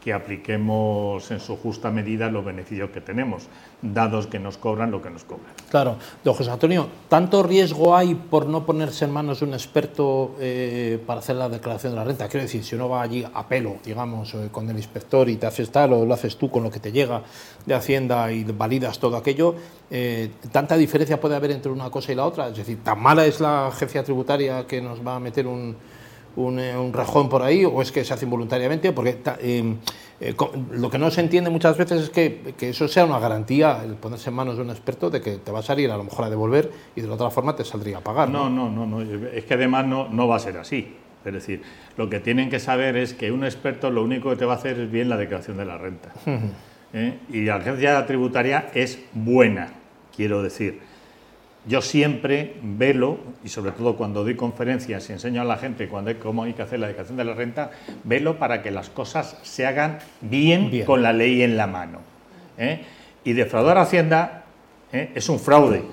que 0.07 0.13
apliquemos 0.13 1.29
en 1.31 1.41
su 1.41 1.57
justa 1.57 1.91
medida 1.91 2.31
los 2.31 2.45
beneficios 2.45 2.91
que 2.91 3.01
tenemos, 3.01 3.47
dados 3.81 4.25
que 4.25 4.39
nos 4.39 4.57
cobran 4.57 4.89
lo 4.89 5.01
que 5.01 5.09
nos 5.09 5.25
cobran. 5.25 5.51
Claro, 5.69 5.97
don 6.23 6.33
José 6.33 6.49
Antonio, 6.49 6.87
¿tanto 7.09 7.43
riesgo 7.43 7.93
hay 7.93 8.15
por 8.15 8.45
no 8.47 8.65
ponerse 8.65 9.03
en 9.03 9.11
manos 9.11 9.41
de 9.41 9.47
un 9.47 9.53
experto 9.53 10.37
eh, 10.39 10.97
para 11.05 11.19
hacer 11.19 11.35
la 11.35 11.49
declaración 11.49 11.91
de 11.91 11.97
la 11.97 12.05
renta? 12.05 12.29
Quiero 12.29 12.43
decir, 12.43 12.63
si 12.63 12.75
uno 12.75 12.87
va 12.87 13.01
allí 13.01 13.25
a 13.33 13.45
pelo, 13.49 13.79
digamos, 13.83 14.33
eh, 14.33 14.47
con 14.49 14.69
el 14.69 14.77
inspector 14.77 15.27
y 15.27 15.35
te 15.35 15.45
haces 15.45 15.69
tal, 15.71 15.91
o 15.91 16.05
lo 16.05 16.13
haces 16.13 16.37
tú 16.37 16.49
con 16.49 16.63
lo 16.63 16.71
que 16.71 16.79
te 16.79 16.93
llega 16.93 17.23
de 17.65 17.75
Hacienda 17.75 18.31
y 18.31 18.45
validas 18.45 18.99
todo 18.99 19.17
aquello, 19.17 19.55
eh, 19.91 20.31
¿tanta 20.53 20.77
diferencia 20.77 21.19
puede 21.19 21.35
haber 21.35 21.51
entre 21.51 21.69
una 21.69 21.89
cosa 21.89 22.13
y 22.13 22.15
la 22.15 22.23
otra? 22.23 22.47
Es 22.47 22.55
decir, 22.55 22.81
¿tan 22.81 22.97
mala 23.01 23.25
es 23.25 23.41
la 23.41 23.67
agencia 23.67 24.05
tributaria 24.05 24.65
que 24.65 24.79
nos 24.79 25.05
va 25.05 25.17
a 25.17 25.19
meter 25.19 25.47
un 25.47 25.75
un, 26.37 26.59
eh, 26.59 26.77
un, 26.77 26.93
rejón 26.93 27.27
por 27.29 27.41
ahí 27.41 27.65
o 27.65 27.81
es 27.81 27.91
que 27.91 28.05
se 28.05 28.13
hace 28.13 28.25
involuntariamente, 28.25 28.93
porque 28.93 29.17
eh, 29.41 29.75
eh, 30.21 30.35
lo 30.71 30.89
que 30.89 30.97
no 30.97 31.11
se 31.11 31.21
entiende 31.21 31.49
muchas 31.49 31.77
veces 31.77 32.03
es 32.03 32.09
que, 32.09 32.53
que, 32.57 32.69
eso 32.69 32.87
sea 32.87 33.05
una 33.05 33.19
garantía, 33.19 33.83
el 33.83 33.95
ponerse 33.95 34.29
en 34.29 34.35
manos 34.35 34.55
de 34.55 34.61
un 34.61 34.69
experto, 34.69 35.09
de 35.09 35.19
que 35.19 35.37
te 35.37 35.51
va 35.51 35.59
a 35.59 35.63
salir 35.63 35.91
a 35.91 35.97
lo 35.97 36.03
mejor 36.03 36.25
a 36.25 36.29
devolver 36.29 36.71
y 36.95 37.01
de 37.01 37.07
la 37.07 37.15
otra 37.15 37.29
forma 37.31 37.55
te 37.55 37.65
saldría 37.65 37.97
a 37.97 38.01
pagar. 38.01 38.29
No, 38.29 38.49
no, 38.49 38.69
no, 38.69 38.85
no, 38.85 39.01
es 39.01 39.45
que 39.45 39.55
además 39.55 39.85
no, 39.87 40.07
no 40.09 40.27
va 40.27 40.37
a 40.37 40.39
ser 40.39 40.57
así. 40.57 40.95
Es 41.25 41.33
decir, 41.33 41.61
lo 41.97 42.09
que 42.09 42.19
tienen 42.19 42.49
que 42.49 42.59
saber 42.59 42.95
es 42.95 43.13
que 43.13 43.31
un 43.31 43.43
experto 43.43 43.89
lo 43.89 44.03
único 44.03 44.29
que 44.29 44.37
te 44.37 44.45
va 44.45 44.53
a 44.53 44.57
hacer 44.57 44.79
es 44.79 44.89
bien 44.89 45.09
la 45.09 45.17
declaración 45.17 45.57
de 45.57 45.65
la 45.65 45.77
renta. 45.77 46.13
Y 47.29 47.41
la 47.41 47.55
agencia 47.55 48.05
tributaria 48.05 48.69
es 48.73 48.99
buena, 49.13 49.73
quiero 50.15 50.41
decir. 50.41 50.79
Yo 51.67 51.81
siempre 51.81 52.55
velo, 52.61 53.17
y 53.43 53.49
sobre 53.49 53.71
todo 53.71 53.97
cuando 53.97 54.23
doy 54.23 54.35
conferencias 54.35 55.09
y 55.09 55.13
enseño 55.13 55.41
a 55.41 55.45
la 55.45 55.57
gente 55.57 55.89
cuando 55.89 56.17
cómo 56.17 56.43
hay 56.43 56.53
que 56.53 56.61
hacer 56.61 56.79
la 56.79 56.87
declaración 56.87 57.17
de 57.17 57.25
la 57.25 57.33
renta, 57.33 57.71
velo 58.05 58.39
para 58.39 58.63
que 58.63 58.71
las 58.71 58.89
cosas 58.89 59.37
se 59.43 59.65
hagan 59.65 59.99
bien, 60.21 60.85
con 60.85 61.03
la 61.03 61.11
ley 61.11 61.43
en 61.43 61.57
la 61.57 61.67
mano. 61.67 61.99
¿eh? 62.57 62.83
Y 63.25 63.33
defraudar 63.33 63.77
a 63.77 63.81
Hacienda 63.81 64.45
¿eh? 64.93 65.11
es 65.13 65.27
un 65.27 65.39
fraude 65.39 65.83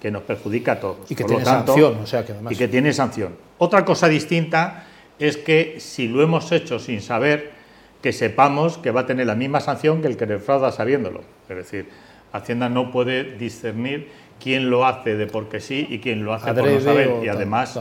que 0.00 0.10
nos 0.10 0.22
perjudica 0.22 0.72
a 0.72 0.80
todos. 0.80 1.08
Y 1.10 1.14
que 1.14 1.24
tiene 1.24 1.44
sanción. 1.44 1.98
O 2.02 2.06
sea, 2.06 2.24
que 2.24 2.34
Y 2.50 2.56
que 2.56 2.66
tiene 2.66 2.92
sanción. 2.92 3.36
Otra 3.58 3.84
cosa 3.84 4.08
distinta 4.08 4.86
es 5.20 5.36
que 5.36 5.76
si 5.78 6.08
lo 6.08 6.22
hemos 6.22 6.50
hecho 6.50 6.80
sin 6.80 7.00
saber, 7.00 7.52
que 8.02 8.12
sepamos 8.12 8.78
que 8.78 8.90
va 8.90 9.02
a 9.02 9.06
tener 9.06 9.26
la 9.26 9.34
misma 9.34 9.60
sanción 9.60 10.00
que 10.00 10.08
el 10.08 10.16
que 10.16 10.26
defrauda 10.26 10.72
sabiéndolo. 10.72 11.20
Es 11.48 11.56
decir, 11.56 11.88
Hacienda 12.32 12.68
no 12.68 12.90
puede 12.90 13.36
discernir 13.36 14.08
quién 14.40 14.70
lo 14.70 14.86
hace 14.86 15.16
de 15.16 15.26
porque 15.26 15.60
sí 15.60 15.86
y 15.88 15.98
quién 15.98 16.24
lo 16.24 16.34
hace 16.34 16.52
por 16.52 16.68
no 16.68 16.80
saber. 16.80 17.10
Y 17.22 17.28
además, 17.28 17.78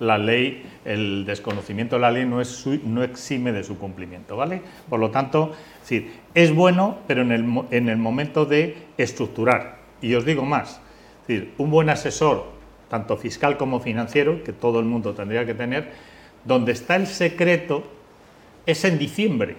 la 0.00 0.18
ley, 0.18 0.64
el 0.84 1.24
desconocimiento 1.24 1.96
de 1.96 2.02
la 2.02 2.10
ley 2.10 2.24
no, 2.24 2.40
es 2.40 2.66
no 2.84 3.02
exime 3.02 3.52
de 3.52 3.62
su 3.62 3.78
cumplimiento, 3.78 4.36
¿vale? 4.36 4.62
Por 4.88 4.98
lo 4.98 5.10
tanto, 5.10 5.52
es, 5.88 6.02
es 6.34 6.54
bueno, 6.54 6.98
pero 7.06 7.22
en 7.22 7.32
el, 7.32 7.44
en 7.70 7.88
el 7.88 7.96
momento 7.98 8.46
de 8.46 8.76
estructurar. 8.98 9.78
Y 10.02 10.14
os 10.14 10.24
digo 10.24 10.44
más, 10.44 10.80
es 11.22 11.28
decir, 11.28 11.52
un 11.58 11.70
buen 11.70 11.90
asesor, 11.90 12.46
tanto 12.88 13.16
fiscal 13.16 13.56
como 13.56 13.80
financiero, 13.80 14.42
que 14.42 14.52
todo 14.52 14.80
el 14.80 14.86
mundo 14.86 15.14
tendría 15.14 15.44
que 15.44 15.54
tener, 15.54 15.90
donde 16.44 16.72
está 16.72 16.96
el 16.96 17.06
secreto 17.06 17.84
es 18.66 18.84
en 18.84 18.98
diciembre. 18.98 19.56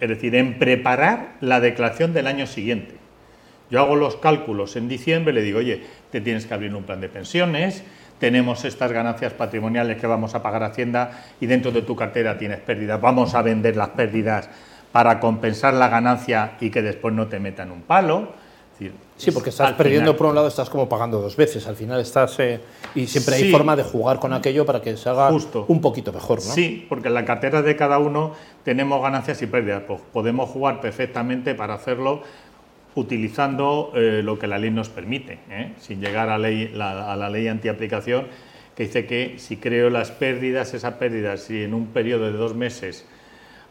Es 0.00 0.08
decir, 0.08 0.34
en 0.34 0.58
preparar 0.58 1.34
la 1.40 1.60
declaración 1.60 2.12
del 2.12 2.26
año 2.26 2.46
siguiente. 2.46 3.01
Yo 3.72 3.80
hago 3.80 3.96
los 3.96 4.16
cálculos 4.16 4.76
en 4.76 4.86
diciembre, 4.86 5.32
le 5.32 5.40
digo, 5.40 5.60
oye, 5.60 5.82
te 6.10 6.20
tienes 6.20 6.44
que 6.44 6.52
abrir 6.52 6.74
un 6.74 6.82
plan 6.82 7.00
de 7.00 7.08
pensiones, 7.08 7.82
tenemos 8.18 8.66
estas 8.66 8.92
ganancias 8.92 9.32
patrimoniales 9.32 9.98
que 9.98 10.06
vamos 10.06 10.34
a 10.34 10.42
pagar 10.42 10.62
Hacienda 10.62 11.24
y 11.40 11.46
dentro 11.46 11.72
de 11.72 11.80
tu 11.80 11.96
cartera 11.96 12.36
tienes 12.36 12.60
pérdidas, 12.60 13.00
vamos 13.00 13.34
a 13.34 13.40
vender 13.40 13.74
las 13.74 13.88
pérdidas 13.88 14.50
para 14.92 15.18
compensar 15.18 15.72
la 15.72 15.88
ganancia 15.88 16.52
y 16.60 16.68
que 16.68 16.82
después 16.82 17.14
no 17.14 17.28
te 17.28 17.40
metan 17.40 17.72
un 17.72 17.80
palo. 17.80 18.34
sí, 19.16 19.30
porque 19.30 19.48
estás 19.48 19.72
perdiendo 19.72 20.14
por 20.18 20.26
un 20.26 20.34
lado, 20.34 20.48
estás 20.48 20.68
como 20.68 20.86
pagando 20.86 21.22
dos 21.22 21.34
veces. 21.34 21.66
Al 21.66 21.76
final 21.76 21.98
estás. 21.98 22.38
Eh, 22.40 22.60
y 22.94 23.06
siempre 23.06 23.36
hay 23.36 23.50
forma 23.50 23.74
de 23.74 23.84
jugar 23.84 24.18
con 24.18 24.34
aquello 24.34 24.66
para 24.66 24.82
que 24.82 24.98
se 24.98 25.08
haga 25.08 25.30
un 25.30 25.80
poquito 25.80 26.12
mejor, 26.12 26.44
¿no? 26.44 26.52
Sí, 26.52 26.84
porque 26.90 27.08
en 27.08 27.14
la 27.14 27.24
cartera 27.24 27.62
de 27.62 27.74
cada 27.74 27.98
uno 27.98 28.32
tenemos 28.64 29.00
ganancias 29.00 29.40
y 29.40 29.46
pérdidas. 29.46 29.84
Pues 29.86 30.02
podemos 30.12 30.50
jugar 30.50 30.82
perfectamente 30.82 31.54
para 31.54 31.72
hacerlo 31.74 32.22
utilizando 32.94 33.92
eh, 33.94 34.20
lo 34.22 34.38
que 34.38 34.46
la 34.46 34.58
ley 34.58 34.70
nos 34.70 34.88
permite, 34.88 35.38
¿eh? 35.50 35.72
sin 35.78 36.00
llegar 36.00 36.28
a, 36.28 36.38
ley, 36.38 36.74
a 36.78 37.16
la 37.16 37.30
ley 37.30 37.48
antiaplicación, 37.48 38.26
que 38.76 38.84
dice 38.84 39.06
que 39.06 39.34
si 39.38 39.56
creo 39.56 39.90
las 39.90 40.10
pérdidas, 40.10 40.74
esas 40.74 40.94
pérdidas, 40.94 41.42
si 41.42 41.62
en 41.62 41.74
un 41.74 41.88
periodo 41.88 42.26
de 42.26 42.32
dos 42.32 42.54
meses 42.54 43.06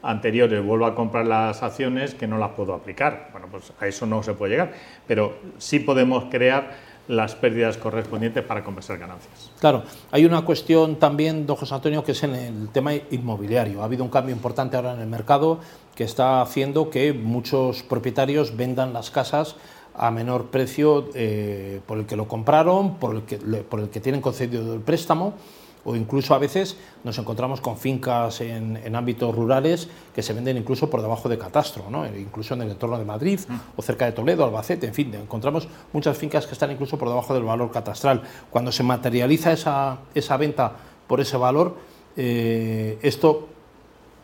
anteriores 0.03 0.63
vuelvo 0.63 0.85
a 0.85 0.95
comprar 0.95 1.25
las 1.25 1.61
acciones, 1.63 2.15
que 2.15 2.27
no 2.27 2.37
las 2.37 2.51
puedo 2.51 2.73
aplicar. 2.73 3.29
Bueno, 3.31 3.47
pues 3.49 3.73
a 3.79 3.87
eso 3.87 4.05
no 4.05 4.23
se 4.23 4.33
puede 4.33 4.53
llegar, 4.53 4.73
pero 5.07 5.37
sí 5.57 5.79
podemos 5.79 6.25
crear 6.25 6.71
las 7.07 7.35
pérdidas 7.35 7.77
correspondientes 7.77 8.43
para 8.43 8.63
compensar 8.63 8.97
ganancias. 8.97 9.51
Claro, 9.59 9.83
hay 10.11 10.25
una 10.25 10.43
cuestión 10.43 10.97
también, 10.97 11.45
don 11.45 11.55
José 11.55 11.75
Antonio, 11.75 12.03
que 12.03 12.13
es 12.13 12.23
en 12.23 12.35
el 12.35 12.69
tema 12.69 12.93
inmobiliario. 12.93 13.81
Ha 13.81 13.85
habido 13.85 14.03
un 14.03 14.09
cambio 14.09 14.33
importante 14.33 14.75
ahora 14.77 14.93
en 14.93 15.01
el 15.01 15.07
mercado 15.07 15.59
que 15.95 16.03
está 16.03 16.41
haciendo 16.41 16.89
que 16.89 17.13
muchos 17.13 17.83
propietarios 17.83 18.55
vendan 18.55 18.93
las 18.93 19.11
casas 19.11 19.55
a 19.93 20.09
menor 20.09 20.47
precio 20.47 21.09
eh, 21.13 21.81
por 21.85 21.97
el 21.97 22.05
que 22.05 22.15
lo 22.15 22.27
compraron, 22.27 22.95
por 22.95 23.15
el 23.15 23.21
que, 23.23 23.37
por 23.37 23.81
el 23.81 23.89
que 23.89 23.99
tienen 23.99 24.21
concedido 24.21 24.73
el 24.73 24.79
préstamo 24.79 25.33
o 25.83 25.95
incluso 25.95 26.33
a 26.33 26.39
veces 26.39 26.77
nos 27.03 27.17
encontramos 27.17 27.61
con 27.61 27.77
fincas 27.77 28.41
en, 28.41 28.95
ámbitos 28.95 29.33
rurales 29.33 29.87
que 30.13 30.21
se 30.21 30.33
venden 30.33 30.57
incluso 30.57 30.89
por 30.89 31.01
debajo 31.01 31.29
de 31.29 31.37
catastro, 31.37 31.89
¿no? 31.89 32.05
incluso 32.05 32.53
en 32.53 32.63
el 32.63 32.71
entorno 32.71 32.97
de 32.97 33.05
Madrid 33.05 33.39
mm. 33.47 33.55
o 33.75 33.81
cerca 33.81 34.05
de 34.05 34.11
Toledo, 34.11 34.43
Albacete, 34.43 34.87
en 34.87 34.93
fin, 34.93 35.13
encontramos 35.13 35.67
muchas 35.93 36.17
fincas 36.17 36.45
que 36.45 36.53
están 36.53 36.71
incluso 36.71 36.97
por 36.97 37.09
debajo 37.09 37.33
del 37.33 37.43
valor 37.43 37.71
catastral. 37.71 38.21
Cuando 38.49 38.71
se 38.71 38.83
materializa 38.83 39.51
esa, 39.51 39.99
esa 40.13 40.37
venta 40.37 40.73
por 41.07 41.21
ese 41.21 41.37
valor, 41.37 41.77
eh, 42.15 42.99
esto 43.01 43.47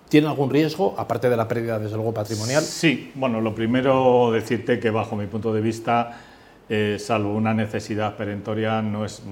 ¿Tiene 0.10 0.28
algún 0.28 0.50
riesgo, 0.50 0.96
aparte 0.98 1.30
de 1.30 1.36
la 1.36 1.50
pérdida, 1.50 1.80
desde 1.80 1.96
luego, 1.96 2.14
patrimonial? 2.14 2.64
Sí, 2.64 3.12
bueno, 3.16 3.42
lo 3.42 3.54
primero 3.54 4.32
decirte 4.32 4.80
que 4.80 4.90
bajo 4.90 5.18
mi 5.18 5.28
punto 5.28 5.54
de 5.54 5.60
vista 5.60 6.22
eh, 6.70 6.98
salvo 7.00 7.34
una 7.34 7.54
necesidad 7.54 8.18
perentoria, 8.18 8.82
no 8.82 9.06
es, 9.06 9.24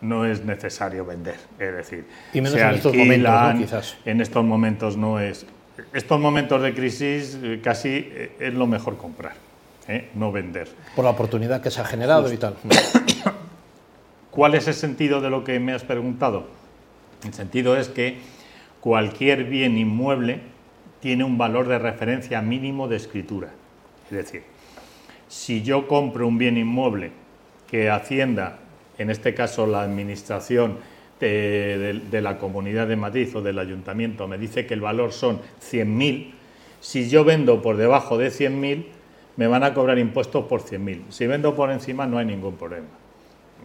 no 0.00 0.24
es 0.24 0.44
necesario 0.44 1.04
vender. 1.04 1.36
Es 1.58 1.74
decir, 1.74 2.06
y 2.32 2.40
menos 2.40 2.58
en 2.58 2.70
estos 2.70 2.94
momentos, 2.94 3.54
quizás. 3.58 3.96
En 4.04 4.20
estos 4.20 4.44
momentos 4.44 4.96
no 4.96 5.20
es. 5.20 5.46
Estos 5.92 6.20
momentos 6.20 6.62
de 6.62 6.74
crisis 6.74 7.38
eh, 7.42 7.60
casi 7.62 7.88
eh, 7.90 8.36
es 8.38 8.54
lo 8.54 8.66
mejor 8.66 8.96
comprar, 8.96 9.34
no 10.14 10.32
vender. 10.32 10.68
Por 10.96 11.04
la 11.04 11.10
oportunidad 11.10 11.60
que 11.60 11.70
se 11.70 11.80
ha 11.80 11.84
generado 11.84 12.32
y 12.32 12.38
tal. 12.38 12.56
¿Cuál 14.30 14.54
es 14.54 14.66
el 14.66 14.74
sentido 14.74 15.20
de 15.20 15.30
lo 15.30 15.44
que 15.44 15.60
me 15.60 15.72
has 15.72 15.84
preguntado? 15.84 16.48
El 17.24 17.34
sentido 17.34 17.76
es 17.76 17.88
que 17.88 18.18
cualquier 18.80 19.44
bien 19.44 19.76
inmueble 19.76 20.40
tiene 21.00 21.24
un 21.24 21.36
valor 21.36 21.68
de 21.68 21.78
referencia 21.78 22.40
mínimo 22.40 22.88
de 22.88 22.96
escritura. 22.96 23.50
Es 24.10 24.16
decir, 24.16 24.53
si 25.28 25.62
yo 25.62 25.86
compro 25.88 26.26
un 26.26 26.38
bien 26.38 26.56
inmueble 26.56 27.10
que 27.68 27.90
Hacienda, 27.90 28.58
en 28.98 29.10
este 29.10 29.34
caso 29.34 29.66
la 29.66 29.82
Administración 29.82 30.78
de, 31.20 32.20
la 32.20 32.38
Comunidad 32.38 32.86
de 32.86 32.96
Madrid 32.96 33.28
o 33.34 33.40
del 33.40 33.58
Ayuntamiento, 33.58 34.28
me 34.28 34.38
dice 34.38 34.66
que 34.66 34.74
el 34.74 34.80
valor 34.80 35.12
son 35.12 35.40
100.000, 35.60 36.32
si 36.80 37.08
yo 37.08 37.24
vendo 37.24 37.62
por 37.62 37.76
debajo 37.76 38.18
de 38.18 38.28
100.000, 38.28 38.84
me 39.36 39.46
van 39.46 39.64
a 39.64 39.72
cobrar 39.74 39.98
impuestos 39.98 40.44
por 40.44 40.62
100.000. 40.62 41.04
Si 41.08 41.26
vendo 41.26 41.54
por 41.54 41.70
encima, 41.70 42.06
no 42.06 42.18
hay 42.18 42.26
ningún 42.26 42.56
problema. 42.56 42.86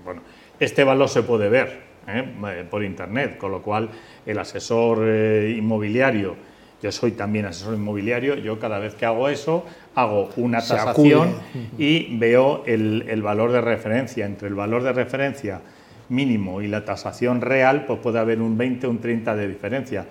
Bueno, 0.05 0.21
este 0.59 0.83
valor 0.83 1.09
se 1.09 1.23
puede 1.23 1.49
ver 1.49 1.81
¿eh? 2.07 2.65
por 2.69 2.83
Internet, 2.83 3.37
con 3.37 3.51
lo 3.51 3.61
cual 3.61 3.89
el 4.25 4.39
asesor 4.39 4.99
eh, 5.03 5.55
inmobiliario 5.57 6.35
yo 6.81 6.91
soy 6.91 7.11
también 7.11 7.45
asesor 7.45 7.75
inmobiliario, 7.75 8.35
yo 8.35 8.59
cada 8.59 8.79
vez 8.79 8.95
que 8.95 9.05
hago 9.05 9.27
eso 9.29 9.65
hago 9.95 10.29
una 10.37 10.59
tasación 10.59 11.35
y 11.77 12.17
veo 12.17 12.63
el, 12.65 13.21
valor 13.21 13.51
de 13.51 13.61
referencia. 13.61 14.25
Entre 14.25 14.47
el 14.47 14.55
valor 14.55 14.83
de 14.83 14.93
referencia 14.93 15.61
mínimo 16.09 16.61
y 16.61 16.67
la 16.67 16.85
tasación 16.85 17.41
real, 17.41 17.85
pues 17.85 17.99
puede 17.99 18.19
haber 18.19 18.41
un 18.41 18.57
20 18.57 18.87
o 18.87 18.89
un 18.91 18.99
30 18.99 19.35
de 19.35 19.47
diferencia. 19.47 20.05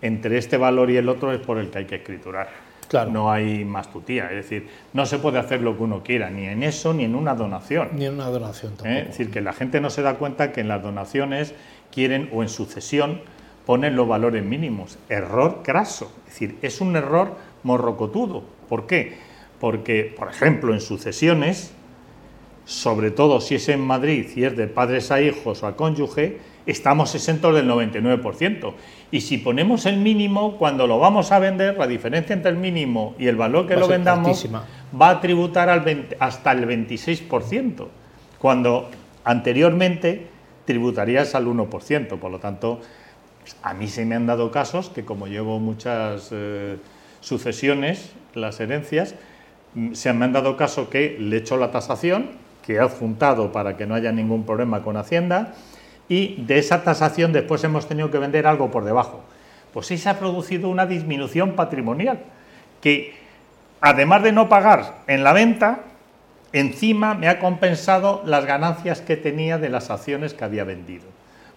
Entre 0.00 0.38
este 0.38 0.56
valor 0.56 0.90
y 0.90 0.96
el 0.96 1.08
otro 1.08 1.32
es 1.32 1.40
por 1.40 1.58
el 1.58 1.70
que 1.70 1.78
hay 1.78 1.84
que 1.84 1.96
escriturar. 1.96 2.48
Claro. 2.88 3.10
No 3.10 3.32
hay 3.32 3.64
más 3.64 3.90
tutía, 3.90 4.28
es 4.28 4.36
decir, 4.36 4.68
no 4.92 5.06
se 5.06 5.18
puede 5.18 5.38
hacer 5.38 5.62
lo 5.62 5.76
que 5.76 5.82
uno 5.82 6.02
quiera, 6.02 6.28
ni 6.28 6.44
en 6.44 6.62
eso 6.62 6.92
ni 6.92 7.04
en 7.04 7.14
una 7.14 7.34
donación. 7.34 7.88
Ni 7.94 8.04
en 8.04 8.14
una 8.14 8.26
donación 8.26 8.72
¿Eh? 8.72 8.76
tampoco. 8.76 9.00
Es 9.00 9.08
decir, 9.08 9.30
que 9.30 9.40
la 9.40 9.52
gente 9.52 9.80
no 9.80 9.90
se 9.90 10.02
da 10.02 10.14
cuenta 10.14 10.52
que 10.52 10.60
en 10.60 10.68
las 10.68 10.82
donaciones 10.82 11.54
quieren, 11.90 12.28
o 12.32 12.42
en 12.42 12.50
sucesión, 12.50 13.22
ponen 13.66 13.96
los 13.96 14.08
valores 14.08 14.44
mínimos. 14.44 14.98
Error 15.08 15.62
craso. 15.62 16.12
Es 16.26 16.32
decir, 16.32 16.58
es 16.62 16.80
un 16.80 16.96
error 16.96 17.36
morrocotudo. 17.62 18.44
¿Por 18.68 18.86
qué? 18.86 19.16
Porque, 19.60 20.14
por 20.16 20.28
ejemplo, 20.28 20.74
en 20.74 20.80
sucesiones, 20.80 21.72
sobre 22.64 23.10
todo 23.10 23.40
si 23.40 23.56
es 23.56 23.68
en 23.68 23.80
Madrid 23.80 24.26
y 24.34 24.44
es 24.44 24.56
de 24.56 24.66
padres 24.66 25.10
a 25.10 25.20
hijos 25.20 25.62
o 25.62 25.66
a 25.66 25.76
cónyuge, 25.76 26.38
estamos 26.66 27.14
exentos 27.14 27.54
del 27.54 27.68
99%. 27.68 28.74
Y 29.10 29.20
si 29.20 29.38
ponemos 29.38 29.86
el 29.86 29.98
mínimo, 29.98 30.56
cuando 30.56 30.86
lo 30.86 30.98
vamos 30.98 31.32
a 31.32 31.38
vender, 31.38 31.76
la 31.78 31.86
diferencia 31.86 32.34
entre 32.34 32.50
el 32.50 32.56
mínimo 32.56 33.14
y 33.18 33.26
el 33.26 33.36
valor 33.36 33.66
que 33.66 33.76
lo 33.76 33.86
vendamos 33.86 34.48
va 35.00 35.10
a 35.10 35.20
tributar 35.20 35.68
al 35.68 36.08
hasta 36.18 36.52
el 36.52 36.66
26%, 36.66 37.86
cuando 38.38 38.90
anteriormente 39.24 40.26
tributarías 40.64 41.34
al 41.34 41.46
1%. 41.46 42.18
Por 42.18 42.30
lo 42.30 42.38
tanto, 42.38 42.80
a 43.62 43.74
mí 43.74 43.88
se 43.88 44.04
me 44.04 44.14
han 44.14 44.26
dado 44.26 44.50
casos 44.50 44.88
que 44.90 45.04
como 45.04 45.26
llevo 45.26 45.58
muchas 45.58 46.28
eh, 46.32 46.78
sucesiones, 47.20 48.12
las 48.34 48.60
herencias, 48.60 49.14
mm, 49.74 49.92
se 49.94 50.12
me 50.12 50.24
han 50.24 50.32
dado 50.32 50.56
caso 50.56 50.90
que 50.90 51.16
le 51.18 51.36
he 51.36 51.38
hecho 51.40 51.56
la 51.56 51.70
tasación, 51.70 52.30
que 52.64 52.74
he 52.74 52.78
adjuntado 52.78 53.52
para 53.52 53.76
que 53.76 53.86
no 53.86 53.94
haya 53.94 54.12
ningún 54.12 54.44
problema 54.44 54.82
con 54.82 54.96
Hacienda, 54.96 55.54
y 56.08 56.42
de 56.44 56.58
esa 56.58 56.82
tasación 56.82 57.32
después 57.32 57.64
hemos 57.64 57.88
tenido 57.88 58.10
que 58.10 58.18
vender 58.18 58.46
algo 58.46 58.70
por 58.70 58.84
debajo. 58.84 59.22
Pues 59.72 59.86
sí 59.86 59.98
se 59.98 60.08
ha 60.08 60.18
producido 60.18 60.68
una 60.68 60.86
disminución 60.86 61.52
patrimonial, 61.52 62.20
que 62.80 63.14
además 63.80 64.22
de 64.22 64.32
no 64.32 64.48
pagar 64.48 65.02
en 65.06 65.24
la 65.24 65.32
venta, 65.32 65.80
encima 66.52 67.14
me 67.14 67.28
ha 67.28 67.38
compensado 67.38 68.22
las 68.24 68.44
ganancias 68.46 69.00
que 69.00 69.16
tenía 69.16 69.58
de 69.58 69.68
las 69.68 69.90
acciones 69.90 70.34
que 70.34 70.44
había 70.44 70.64
vendido, 70.64 71.04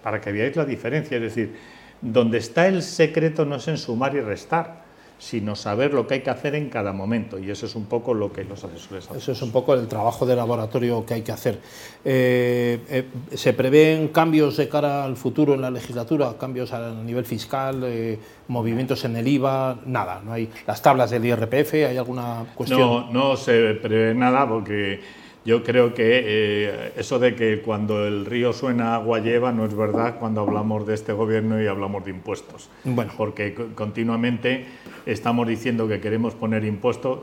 para 0.01 0.19
que 0.19 0.31
veáis 0.31 0.55
la 0.55 0.65
diferencia. 0.65 1.17
Es 1.17 1.23
decir, 1.23 1.55
donde 2.01 2.37
está 2.37 2.67
el 2.67 2.83
secreto 2.83 3.45
no 3.45 3.55
es 3.55 3.67
en 3.67 3.77
sumar 3.77 4.15
y 4.15 4.21
restar, 4.21 4.87
sino 5.19 5.55
saber 5.55 5.93
lo 5.93 6.05
que 6.05 6.15
hay 6.15 6.19
que 6.21 6.29
hacer 6.29 6.55
en 6.55 6.69
cada 6.69 6.93
momento. 6.93 7.39
Y 7.39 7.49
eso 7.49 7.65
es 7.65 7.75
un 7.75 7.85
poco 7.85 8.13
lo 8.13 8.31
que 8.31 8.43
los 8.43 8.63
asesores 8.63 9.05
hacen. 9.05 9.17
Eso 9.17 9.31
es 9.31 9.41
un 9.41 9.51
poco 9.51 9.73
el 9.73 9.87
trabajo 9.87 10.25
de 10.25 10.35
laboratorio 10.35 11.05
que 11.05 11.15
hay 11.15 11.21
que 11.21 11.31
hacer. 11.31 11.59
Eh, 12.05 12.79
eh, 12.89 13.05
¿Se 13.35 13.53
prevén 13.53 14.09
cambios 14.09 14.57
de 14.57 14.69
cara 14.69 15.03
al 15.03 15.17
futuro 15.17 15.55
en 15.55 15.61
la 15.61 15.71
legislatura? 15.71 16.35
¿Cambios 16.39 16.71
a 16.71 16.91
nivel 16.91 17.25
fiscal? 17.25 17.83
Eh, 17.85 18.19
¿Movimientos 18.47 19.03
en 19.05 19.15
el 19.15 19.27
IVA? 19.27 19.79
Nada, 19.85 20.21
no 20.23 20.33
hay 20.33 20.49
las 20.67 20.81
tablas 20.81 21.09
del 21.09 21.25
IRPF, 21.25 21.73
¿hay 21.73 21.97
alguna 21.97 22.45
cuestión? 22.53 22.79
No, 22.79 23.11
no 23.11 23.37
se 23.37 23.73
prevé 23.73 24.13
nada 24.13 24.47
porque 24.47 25.01
yo 25.47 25.63
creo 25.63 25.93
que 25.93 26.23
eh, 26.25 26.91
eso 26.97 27.19
de 27.19 27.33
que 27.33 27.61
cuando 27.61 28.05
el 28.05 28.25
río 28.25 28.51
suena 28.51 28.95
agua 28.95 29.19
lleva 29.19 29.53
no 29.53 29.63
es 29.63 29.73
verdad 29.73 30.19
cuando 30.19 30.41
hablamos 30.41 30.85
de 30.85 30.93
este 30.93 31.13
gobierno 31.13 31.63
y 31.63 31.67
hablamos 31.67 32.03
de 32.03 32.11
impuestos. 32.11 32.69
Bueno. 32.83 33.13
Porque 33.15 33.55
continuamente 33.73 34.65
estamos 35.05 35.47
diciendo 35.47 35.87
que 35.87 36.01
queremos 36.01 36.35
poner 36.35 36.65
impuestos, 36.65 37.19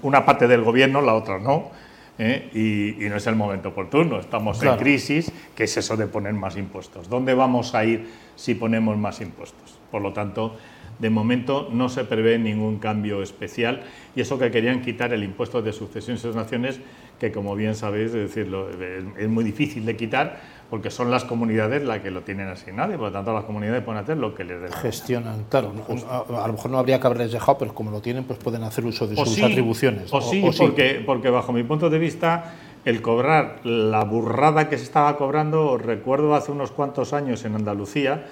una 0.00 0.24
parte 0.24 0.48
del 0.48 0.62
gobierno, 0.62 1.02
la 1.02 1.12
otra 1.12 1.38
no. 1.38 1.72
¿eh? 2.18 2.96
Y, 2.98 3.06
no 3.06 3.16
es 3.16 3.26
el 3.26 3.36
momento 3.36 3.68
oportuno. 3.68 4.18
Estamos 4.18 4.62
en 4.62 4.74
crisis, 4.78 5.30
que 5.54 5.64
es 5.64 5.76
eso 5.76 5.98
de 5.98 6.06
poner 6.06 6.32
más 6.32 6.56
impuestos. 6.56 7.10
¿Dónde 7.10 7.34
vamos 7.34 7.74
a 7.74 7.84
ir 7.84 8.08
si 8.34 8.54
ponemos 8.54 8.96
más 8.96 9.20
impuestos? 9.20 9.78
Por 9.90 10.00
lo 10.00 10.14
tanto, 10.14 10.56
de 10.98 11.10
momento 11.10 11.68
no 11.72 11.88
se 11.88 12.04
prevé 12.04 12.38
ningún 12.38 12.78
cambio 12.78 13.22
especial 13.22 13.82
y 14.14 14.20
eso 14.20 14.38
que 14.38 14.50
querían 14.50 14.80
quitar 14.82 15.12
el 15.12 15.24
impuesto 15.24 15.62
de 15.62 15.72
sucesiones 15.72 16.24
y 16.24 16.28
donaciones, 16.28 16.80
que 17.18 17.32
como 17.32 17.54
bien 17.56 17.74
sabéis, 17.74 18.06
es, 18.06 18.12
decirlo, 18.12 18.68
es 18.70 19.28
muy 19.28 19.44
difícil 19.44 19.84
de 19.84 19.96
quitar 19.96 20.40
porque 20.70 20.90
son 20.90 21.10
las 21.10 21.24
comunidades 21.24 21.84
las 21.84 22.00
que 22.00 22.10
lo 22.10 22.22
tienen 22.22 22.48
asignado 22.48 22.92
y 22.92 22.96
por 22.96 23.06
lo 23.06 23.12
tanto 23.12 23.32
las 23.32 23.44
comunidades 23.44 23.82
pueden 23.82 24.02
hacer 24.02 24.16
lo 24.16 24.34
que 24.34 24.44
les 24.44 24.60
dé. 24.60 24.72
Gestionan, 24.72 25.44
claro. 25.48 25.72
a, 26.08 26.46
lo 26.46 26.52
mejor 26.52 26.70
no 26.70 26.78
habría 26.78 27.00
que 27.00 27.06
haberles 27.06 27.32
dejado, 27.32 27.58
pero 27.58 27.74
como 27.74 27.90
lo 27.90 28.00
tienen, 28.00 28.24
pues 28.24 28.38
pueden 28.38 28.62
hacer 28.62 28.84
uso 28.84 29.06
de 29.06 29.16
sus 29.16 29.42
atribuciones. 29.42 30.12
O, 30.12 30.20
sí, 30.20 30.42
porque, 30.56 31.02
porque 31.04 31.30
bajo 31.30 31.52
mi 31.52 31.62
punto 31.62 31.90
de 31.90 31.98
vista 31.98 32.54
el 32.84 33.00
cobrar 33.02 33.60
la 33.64 34.04
burrada 34.04 34.68
que 34.68 34.76
se 34.76 34.84
estaba 34.84 35.16
cobrando, 35.16 35.78
recuerdo 35.78 36.34
hace 36.34 36.52
unos 36.52 36.70
cuantos 36.70 37.12
años 37.12 37.44
en 37.44 37.54
Andalucía, 37.54 38.26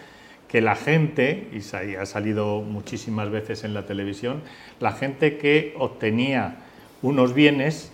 que 0.52 0.60
la 0.60 0.76
gente, 0.76 1.48
y 1.50 1.96
ha 1.96 2.04
salido 2.04 2.60
muchísimas 2.60 3.30
veces 3.30 3.64
en 3.64 3.72
la 3.72 3.86
televisión, 3.86 4.42
la 4.80 4.92
gente 4.92 5.38
que 5.38 5.74
obtenía 5.78 6.56
unos 7.00 7.32
bienes 7.32 7.90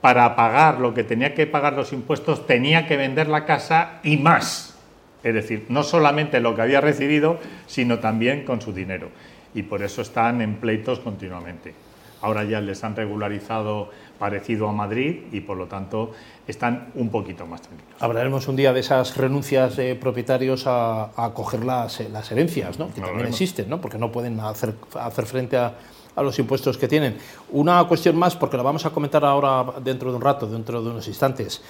para 0.00 0.34
pagar 0.34 0.80
lo 0.80 0.94
que 0.94 1.04
tenía 1.04 1.34
que 1.34 1.46
pagar 1.46 1.74
los 1.74 1.92
impuestos 1.92 2.46
tenía 2.46 2.86
que 2.88 2.96
vender 2.96 3.28
la 3.28 3.44
casa 3.44 4.00
y 4.02 4.16
más. 4.16 4.74
Es 5.22 5.34
decir, 5.34 5.66
no 5.68 5.82
solamente 5.82 6.40
lo 6.40 6.56
que 6.56 6.62
había 6.62 6.80
recibido, 6.80 7.38
sino 7.66 7.98
también 7.98 8.46
con 8.46 8.62
su 8.62 8.72
dinero. 8.72 9.10
Y 9.54 9.64
por 9.64 9.82
eso 9.82 10.00
están 10.00 10.40
en 10.40 10.54
pleitos 10.54 10.98
continuamente. 10.98 11.74
Ahora 12.22 12.42
ya 12.44 12.62
les 12.62 12.82
han 12.84 12.96
regularizado 12.96 13.90
parecido 14.22 14.68
a 14.68 14.72
Madrid 14.72 15.22
y 15.32 15.40
por 15.40 15.56
lo 15.56 15.66
tanto 15.66 16.12
están 16.46 16.92
un 16.94 17.08
poquito 17.08 17.44
más 17.44 17.60
tranquilos. 17.60 17.96
Hablaremos 17.98 18.46
un 18.46 18.54
día 18.54 18.72
de 18.72 18.78
esas 18.78 19.16
renuncias 19.16 19.74
de 19.74 19.96
propietarios 19.96 20.68
a, 20.68 21.10
a 21.16 21.34
coger 21.34 21.64
las, 21.64 21.98
las 22.08 22.30
herencias, 22.30 22.78
¿no? 22.78 22.94
que 22.94 23.00
también 23.00 23.26
existen, 23.26 23.68
¿no? 23.68 23.80
porque 23.80 23.98
no 23.98 24.12
pueden 24.12 24.38
hacer, 24.38 24.76
hacer 24.94 25.26
frente 25.26 25.56
a, 25.56 25.74
a 26.14 26.22
los 26.22 26.38
impuestos 26.38 26.78
que 26.78 26.86
tienen. 26.86 27.16
Una 27.50 27.82
cuestión 27.88 28.16
más, 28.16 28.36
porque 28.36 28.56
la 28.56 28.62
vamos 28.62 28.86
a 28.86 28.90
comentar 28.90 29.24
ahora 29.24 29.64
dentro 29.82 30.10
de 30.12 30.16
un 30.18 30.22
rato, 30.22 30.46
dentro 30.46 30.80
de 30.80 30.90
unos 30.90 31.08
instantes, 31.08 31.60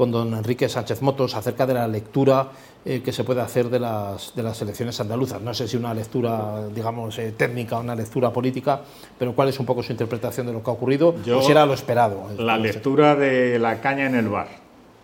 con 0.00 0.10
don 0.10 0.32
Enrique 0.32 0.66
Sánchez 0.66 1.02
Motos 1.02 1.34
acerca 1.34 1.66
de 1.66 1.74
la 1.74 1.86
lectura 1.86 2.48
eh, 2.86 3.02
que 3.04 3.12
se 3.12 3.22
puede 3.22 3.42
hacer 3.42 3.68
de 3.68 3.78
las, 3.78 4.34
de 4.34 4.42
las 4.42 4.62
elecciones 4.62 4.98
andaluzas. 4.98 5.42
No 5.42 5.52
sé 5.52 5.68
si 5.68 5.76
una 5.76 5.92
lectura, 5.92 6.68
digamos, 6.74 7.18
eh, 7.18 7.34
técnica 7.36 7.76
o 7.76 7.82
una 7.82 7.94
lectura 7.94 8.32
política, 8.32 8.80
pero 9.18 9.34
cuál 9.34 9.50
es 9.50 9.60
un 9.60 9.66
poco 9.66 9.82
su 9.82 9.92
interpretación 9.92 10.46
de 10.46 10.54
lo 10.54 10.62
que 10.62 10.70
ha 10.70 10.72
ocurrido, 10.72 11.22
Yo, 11.22 11.40
o 11.40 11.42
si 11.42 11.50
era 11.50 11.66
lo 11.66 11.74
esperado. 11.74 12.28
La 12.38 12.56
lectura 12.56 13.14
de 13.14 13.58
la 13.58 13.82
caña 13.82 14.06
en 14.06 14.14
el 14.14 14.30
bar, 14.30 14.48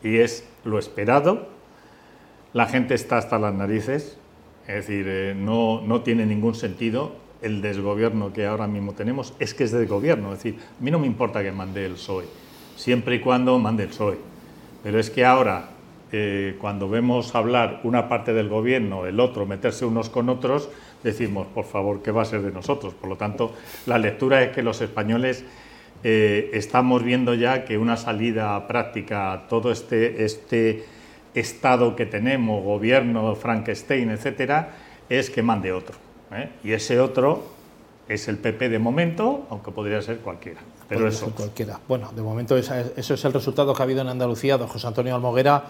y 0.03 0.17
es 0.17 0.49
lo 0.65 0.79
esperado, 0.79 1.47
la 2.55 2.65
gente 2.65 2.95
está 2.95 3.19
hasta 3.19 3.39
las 3.39 3.53
narices, 3.53 4.17
es 4.67 4.75
decir, 4.77 5.05
eh, 5.07 5.35
no, 5.37 5.83
no 5.83 6.01
tiene 6.01 6.25
ningún 6.25 6.55
sentido 6.55 7.13
el 7.43 7.61
desgobierno 7.61 8.33
que 8.33 8.47
ahora 8.47 8.67
mismo 8.67 8.95
tenemos, 8.95 9.35
es 9.41 9.53
que 9.53 9.65
es 9.65 9.73
de 9.73 9.85
gobierno, 9.85 10.33
es 10.33 10.43
decir, 10.43 10.59
a 10.59 10.83
mí 10.83 10.91
no 10.91 10.99
me 10.99 11.07
importa 11.07 11.43
que 11.43 11.53
mande 11.53 11.85
el 11.85 11.97
PSOE, 11.97 12.25
siempre 12.77 13.17
y 13.17 13.21
cuando 13.21 13.59
mande 13.59 13.83
el 13.83 13.91
PSOE, 13.91 14.36
pero 14.87 15.01
es 15.01 15.11
que 15.11 15.25
ahora 15.25 15.65
eh, 16.13 16.55
cuando 16.61 16.89
vemos 16.89 17.35
hablar 17.35 17.81
una 17.83 18.09
parte 18.09 18.33
del 18.33 18.49
gobierno, 18.49 19.05
el 19.05 19.19
otro, 19.19 19.45
meterse 19.45 19.85
unos 19.85 20.11
con 20.11 20.29
otros, 20.29 20.69
decimos, 21.03 21.49
por 21.53 21.65
favor, 21.65 22.05
¿qué 22.05 22.13
va 22.13 22.23
a 22.23 22.25
ser 22.25 22.43
de 22.43 22.53
nosotros? 22.53 22.95
Por 22.95 23.11
lo 23.11 23.17
tanto, 23.17 23.53
la 23.87 23.99
lectura 23.99 24.45
es 24.45 24.53
que 24.53 24.63
los 24.63 24.81
españoles 24.81 25.45
eh, 26.05 26.51
estamos 26.53 27.03
viendo 27.03 27.35
ya 27.35 27.65
que 27.65 27.79
una 27.79 27.97
salida 27.97 28.65
práctica 28.69 29.33
a 29.33 29.49
todo 29.49 29.73
este, 29.73 30.25
este 30.25 30.85
estado 31.35 31.97
que 31.97 32.07
tenemos, 32.07 32.63
gobierno, 32.63 33.35
Frankenstein, 33.35 34.11
etcétera, 34.11 34.69
es 35.09 35.31
que 35.31 35.43
mande 35.43 35.73
otro. 35.73 35.97
¿eh? 36.31 36.49
Y 36.63 36.71
ese 36.71 37.01
otro 37.01 37.56
es 38.09 38.29
el 38.29 38.39
PP 38.39 38.69
de 38.69 38.79
momento, 38.79 39.47
aunque 39.51 39.71
podría 39.71 40.01
ser 40.03 40.19
cualquiera. 40.19 40.61
Pero 40.89 41.09
eso. 41.09 41.31
Cualquiera. 41.31 41.81
Bueno, 41.89 42.13
de 42.15 42.23
momento 42.23 42.57
eso 42.57 42.75
es 42.97 43.25
el 43.25 43.33
resultado 43.33 43.75
que 43.75 43.83
ha 43.83 43.85
habido 43.85 44.03
en 44.03 44.09
Andalucía. 44.09 44.57
Don 44.57 44.69
José 44.69 44.87
Antonio 44.87 45.15
Almoguera 45.15 45.65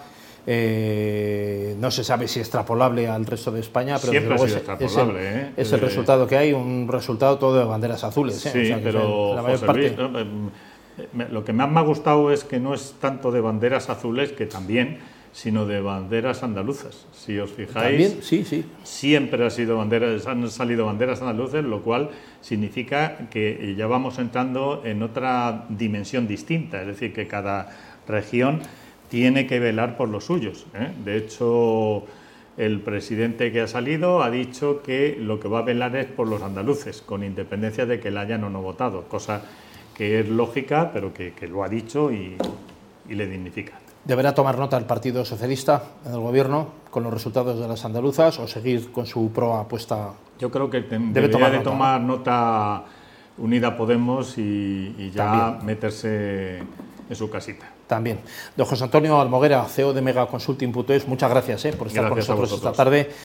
eh, 0.45 1.75
no 1.79 1.91
se 1.91 2.03
sabe 2.03 2.27
si 2.27 2.39
extrapolable 2.39 3.07
al 3.07 3.25
resto 3.25 3.51
de 3.51 3.59
España, 3.59 3.97
pero 3.99 4.11
Siempre 4.11 4.35
es, 4.35 4.43
es, 4.79 4.97
el, 4.97 5.09
¿eh? 5.17 5.51
es 5.57 5.71
el 5.73 5.79
resultado 5.81 6.27
que 6.27 6.37
hay, 6.37 6.53
un 6.53 6.87
resultado 6.87 7.37
todo 7.37 7.57
de 7.57 7.65
banderas 7.65 8.03
azules. 8.03 8.45
¿eh? 8.45 8.51
Sí, 8.53 8.61
o 8.61 8.65
sea, 8.65 8.79
pero 8.81 9.35
la 9.35 9.41
mayor 9.41 9.65
parte... 9.65 9.95
Luis, 9.97 10.25
lo 11.29 11.43
que 11.43 11.53
más 11.53 11.69
me 11.69 11.79
ha 11.79 11.83
gustado 11.83 12.31
es 12.31 12.43
que 12.43 12.59
no 12.59 12.73
es 12.73 12.95
tanto 12.99 13.31
de 13.31 13.41
banderas 13.41 13.89
azules, 13.89 14.31
que 14.31 14.45
también, 14.45 14.99
sino 15.37 15.67
de 15.67 15.81
banderas 15.81 16.41
andaluzas. 16.41 17.05
Si 17.13 17.37
os 17.37 17.51
fijáis, 17.51 18.09
¿También? 18.09 18.23
Sí, 18.23 18.43
sí. 18.43 18.65
siempre 18.81 19.45
ha 19.45 19.51
sido 19.51 19.77
banderas, 19.77 20.25
han 20.25 20.49
salido 20.49 20.87
banderas 20.87 21.21
andaluces, 21.21 21.63
lo 21.63 21.83
cual 21.83 22.09
significa 22.41 23.29
que 23.29 23.75
ya 23.77 23.85
vamos 23.85 24.17
entrando 24.17 24.81
en 24.83 25.03
otra 25.03 25.65
dimensión 25.69 26.27
distinta, 26.27 26.81
es 26.81 26.87
decir, 26.87 27.13
que 27.13 27.27
cada 27.27 27.69
región 28.07 28.61
tiene 29.11 29.45
que 29.45 29.59
velar 29.59 29.95
por 29.95 30.09
los 30.09 30.25
suyos. 30.25 30.65
¿eh? 30.73 30.91
De 31.05 31.17
hecho, 31.17 32.05
el 32.57 32.79
presidente 32.81 33.51
que 33.51 33.61
ha 33.61 33.67
salido 33.67 34.23
ha 34.23 34.31
dicho 34.31 34.81
que 34.81 35.17
lo 35.19 35.39
que 35.39 35.47
va 35.47 35.59
a 35.59 35.61
velar 35.61 35.95
es 35.97 36.07
por 36.07 36.27
los 36.27 36.41
andaluces, 36.41 37.03
con 37.03 37.23
independencia 37.23 37.85
de 37.85 37.99
que 37.99 38.09
la 38.09 38.21
hayan 38.21 38.43
o 38.43 38.49
no 38.49 38.63
votado, 38.63 39.03
cosa 39.03 39.43
que 39.95 40.19
es 40.19 40.27
lógica, 40.27 40.89
pero 40.91 41.13
que, 41.13 41.33
que 41.33 41.47
lo 41.47 41.63
ha 41.63 41.69
dicho 41.69 42.11
y, 42.11 42.37
y, 43.07 43.13
le 43.13 43.27
dignifica. 43.27 43.73
¿Deberá 44.07 44.33
tomar 44.33 44.57
nota 44.57 44.77
el 44.77 44.85
Partido 44.85 45.25
Socialista 45.25 45.83
en 46.05 46.13
el 46.13 46.21
Gobierno 46.21 46.69
con 46.89 47.03
los 47.03 47.11
resultados 47.11 47.59
de 47.59 47.67
las 47.67 47.83
andaluzas 47.83 48.39
o 48.39 48.47
seguir 48.47 48.89
con 48.93 49.05
su 49.05 49.33
pro 49.33 49.55
apuesta? 49.55 50.13
Yo 50.39 50.49
creo 50.49 50.69
que 50.69 50.79
debe 50.79 51.07
debería 51.11 51.31
tomar 51.31 51.51
de 51.51 51.57
nota, 51.57 51.69
tomar 51.69 52.01
¿no? 52.01 52.17
nota 52.17 52.83
Unida 53.37 53.75
Podemos 53.75 54.37
y, 54.37 54.95
y 54.97 55.11
ya 55.13 55.25
También. 55.25 55.65
meterse 55.65 56.59
en 57.09 57.15
su 57.15 57.29
casita. 57.29 57.69
También. 57.85 58.19
Don 58.55 58.65
José 58.65 58.85
Antonio 58.85 59.19
Almoguera, 59.19 59.65
CEO 59.65 59.91
de 59.91 60.01
Mega 60.01 60.25
Consulting.es, 60.27 61.07
muchas 61.07 61.29
gracias 61.29 61.65
eh, 61.65 61.73
por 61.73 61.87
estar 61.87 62.05
gracias 62.05 62.27
con 62.27 62.39
nosotros 62.39 62.59
esta 62.59 62.71
tarde. 62.71 63.09